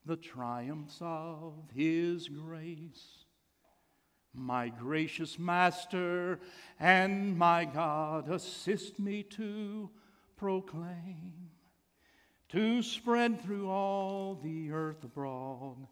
the 0.06 0.16
triumphs 0.16 0.98
of 1.00 1.54
His 1.74 2.28
grace. 2.28 3.24
My 4.32 4.68
gracious 4.68 5.40
Master 5.40 6.38
and 6.78 7.36
my 7.36 7.64
God, 7.64 8.30
assist 8.30 9.00
me 9.00 9.24
to 9.24 9.90
proclaim, 10.36 11.50
to 12.50 12.80
spread 12.82 13.42
through 13.42 13.68
all 13.68 14.36
the 14.36 14.70
earth 14.70 15.02
abroad 15.02 15.86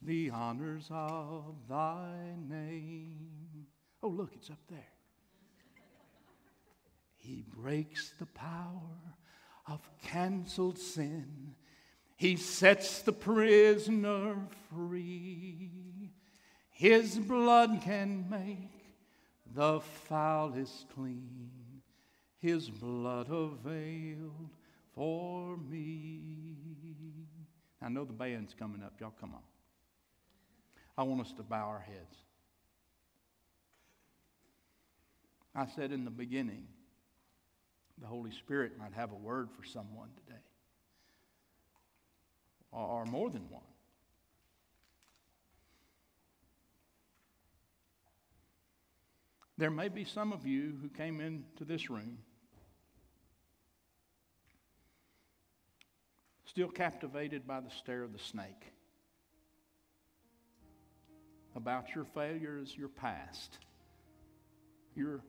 the 0.00 0.30
honors 0.30 0.86
of 0.90 1.56
thy 1.68 2.36
name. 2.48 3.43
Oh, 4.04 4.08
look, 4.08 4.32
it's 4.34 4.50
up 4.50 4.58
there. 4.68 4.92
He 7.16 7.42
breaks 7.56 8.12
the 8.18 8.26
power 8.26 9.00
of 9.66 9.80
canceled 10.02 10.78
sin. 10.78 11.54
He 12.14 12.36
sets 12.36 13.00
the 13.00 13.14
prisoner 13.14 14.36
free. 14.70 16.10
His 16.68 17.18
blood 17.18 17.80
can 17.82 18.26
make 18.28 18.70
the 19.54 19.80
foulest 19.80 20.86
clean. 20.94 21.50
His 22.40 22.68
blood 22.68 23.28
availed 23.30 24.50
for 24.94 25.56
me. 25.56 26.58
I 27.80 27.88
know 27.88 28.04
the 28.04 28.12
band's 28.12 28.52
coming 28.52 28.82
up. 28.82 28.92
Y'all 29.00 29.14
come 29.18 29.32
on. 29.32 29.40
I 30.98 31.04
want 31.04 31.22
us 31.22 31.32
to 31.38 31.42
bow 31.42 31.68
our 31.68 31.80
heads. 31.80 32.18
I 35.54 35.66
said 35.66 35.92
in 35.92 36.04
the 36.04 36.10
beginning, 36.10 36.66
the 38.00 38.06
Holy 38.06 38.32
Spirit 38.32 38.72
might 38.78 38.92
have 38.92 39.12
a 39.12 39.16
word 39.16 39.48
for 39.56 39.64
someone 39.64 40.08
today, 40.26 40.40
or, 42.72 43.04
more 43.06 43.30
than 43.30 43.48
one. 43.50 43.62
There 49.56 49.70
may 49.70 49.88
be 49.88 50.04
some 50.04 50.32
of 50.32 50.44
you 50.44 50.76
who 50.82 50.88
came 50.88 51.20
into 51.20 51.64
this 51.64 51.88
room 51.88 52.18
still 56.46 56.68
captivated 56.68 57.46
by 57.46 57.60
the 57.60 57.70
stare 57.70 58.02
of 58.02 58.12
the 58.12 58.18
snake 58.18 58.72
about 61.54 61.94
your 61.94 62.04
failures, 62.04 62.74
your 62.76 62.88
past, 62.88 63.58
your 64.96 65.22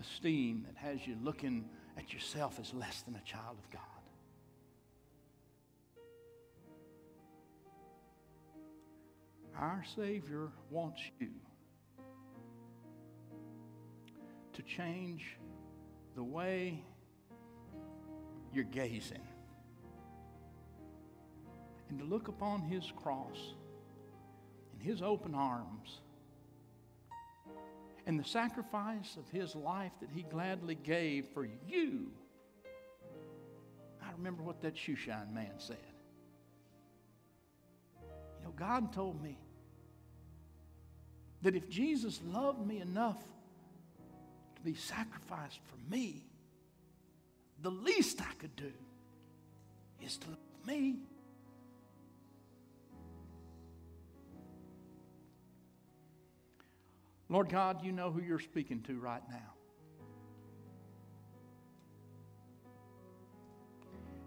esteem 0.00 0.64
that 0.66 0.76
has 0.76 1.06
you 1.06 1.16
looking 1.22 1.68
at 1.96 2.12
yourself 2.12 2.58
as 2.60 2.72
less 2.72 3.02
than 3.02 3.16
a 3.16 3.22
child 3.22 3.56
of 3.58 3.70
God. 3.70 3.82
Our 9.58 9.84
Savior 9.96 10.48
wants 10.70 11.00
you 11.18 11.30
to 14.52 14.62
change 14.62 15.36
the 16.14 16.22
way 16.22 16.80
you're 18.52 18.64
gazing 18.64 19.26
and 21.88 21.98
to 21.98 22.04
look 22.04 22.28
upon 22.28 22.62
His 22.62 22.92
cross 23.02 23.54
and 24.72 24.82
His 24.82 25.02
open 25.02 25.34
arms 25.34 26.00
and 28.08 28.18
the 28.18 28.24
sacrifice 28.24 29.18
of 29.18 29.28
his 29.28 29.54
life 29.54 29.92
that 30.00 30.08
he 30.14 30.22
gladly 30.22 30.74
gave 30.74 31.26
for 31.26 31.46
you. 31.68 32.06
I 34.02 34.10
remember 34.16 34.42
what 34.42 34.62
that 34.62 34.76
shoeshine 34.76 35.30
man 35.34 35.52
said. 35.58 35.76
You 38.00 38.46
know, 38.46 38.52
God 38.56 38.94
told 38.94 39.22
me 39.22 39.36
that 41.42 41.54
if 41.54 41.68
Jesus 41.68 42.18
loved 42.24 42.66
me 42.66 42.80
enough 42.80 43.22
to 44.56 44.62
be 44.62 44.74
sacrificed 44.74 45.60
for 45.66 45.94
me, 45.94 46.24
the 47.60 47.70
least 47.70 48.22
I 48.22 48.32
could 48.38 48.56
do 48.56 48.72
is 50.02 50.16
to 50.16 50.30
love 50.30 50.38
me. 50.66 50.96
Lord 57.28 57.50
God, 57.50 57.84
you 57.84 57.92
know 57.92 58.10
who 58.10 58.22
you're 58.22 58.38
speaking 58.38 58.80
to 58.82 58.98
right 58.98 59.22
now. 59.30 59.54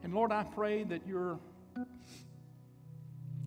And 0.03 0.13
Lord, 0.13 0.31
I 0.31 0.43
pray 0.43 0.83
that 0.83 1.07
your, 1.07 1.39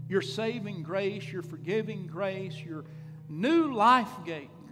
your 0.09 0.23
saving 0.23 0.83
grace, 0.83 1.31
your 1.31 1.43
forgiving 1.43 2.07
grace, 2.07 2.57
your 2.59 2.85
new 3.29 3.73
life 3.73 4.11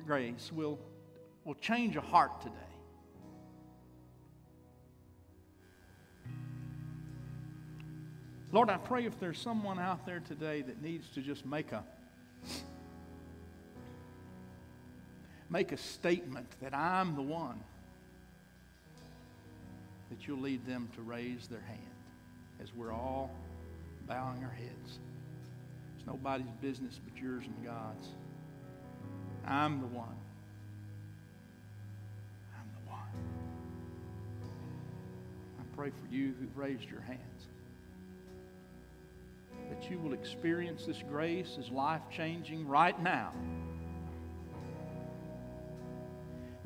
grace 0.07 0.51
will, 0.53 0.79
will 1.45 1.55
change 1.55 1.97
a 1.97 2.01
heart 2.01 2.41
today. 2.41 2.57
Lord, 8.53 8.69
I 8.69 8.77
pray 8.77 9.07
if 9.07 9.19
there's 9.19 9.39
someone 9.39 9.79
out 9.79 10.05
there 10.05 10.21
today 10.21 10.61
that 10.63 10.83
needs 10.83 11.09
to 11.11 11.23
just 11.23 11.47
make 11.47 11.73
a 11.73 11.85
make 15.53 15.71
a 15.71 15.77
statement 15.77 16.47
that 16.63 16.75
I'm 16.75 17.15
the 17.15 17.23
one, 17.23 17.61
that 20.09 20.27
you'll 20.27 20.41
lead 20.41 20.67
them 20.67 20.89
to 20.97 21.03
raise 21.03 21.47
their 21.47 21.61
hand 21.61 21.81
as 22.63 22.75
we're 22.75 22.93
all 22.93 23.31
bowing 24.09 24.43
our 24.43 24.51
heads. 24.51 24.99
It's 25.97 26.07
nobody's 26.07 26.47
business 26.63 26.99
but 27.05 27.23
yours 27.23 27.45
and 27.45 27.67
God's. 27.67 28.09
I'm 29.47 29.81
the 29.81 29.87
one. 29.89 30.17
I'm 32.57 32.71
the 32.85 32.91
one. 32.91 33.01
I 35.61 35.77
pray 35.77 35.91
for 35.91 36.15
you 36.15 36.33
who've 36.41 36.57
raised 36.57 36.89
your 36.91 37.03
hands 37.03 37.21
that 39.69 39.91
you 39.91 39.99
will 39.99 40.15
experience 40.15 40.87
this 40.87 41.03
grace 41.09 41.57
as 41.59 41.71
life 41.71 42.03
changing 42.11 42.67
right 42.67 43.01
now 43.03 43.33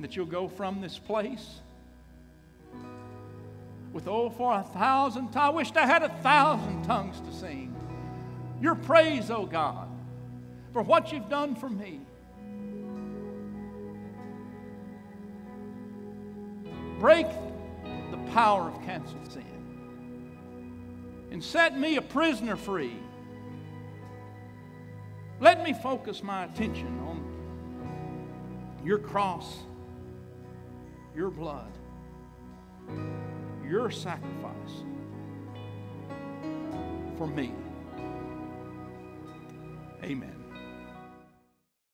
that 0.07 0.15
you'll 0.15 0.25
go 0.25 0.47
from 0.47 0.81
this 0.81 1.01
place 1.01 1.57
with, 3.93 4.07
oh, 4.07 4.31
for 4.31 4.55
a 4.55 4.63
thousand 4.63 5.35
I 5.35 5.49
wished 5.49 5.77
I 5.77 5.85
had 5.85 6.05
a 6.05 6.09
thousand 6.23 6.85
tongues 6.85 7.21
to 7.23 7.33
sing. 7.33 7.75
Your 8.61 8.77
praise, 8.77 9.33
oh 9.33 9.47
God, 9.47 9.89
for 10.73 10.83
what 10.83 11.11
you've 11.11 11.29
done 11.29 11.57
for 11.57 11.69
me. 11.69 12.03
Break 17.01 17.27
the 18.13 18.19
power 18.33 18.69
of 18.69 18.81
canceled 18.85 19.33
sin 19.33 19.43
and 21.33 21.43
set 21.43 21.77
me 21.77 21.97
a 21.97 22.03
prisoner 22.03 22.55
free. 22.55 22.97
Let 25.41 25.65
me 25.65 25.73
focus 25.73 26.23
my 26.23 26.45
attention 26.45 26.97
on 27.01 27.25
your 28.85 28.99
cross 28.99 29.65
your 31.17 31.31
blood, 31.31 31.73
your 33.67 33.91
sacrifice 33.91 34.85
for 37.17 37.27
me. 37.27 37.55
Amen. 40.05 40.36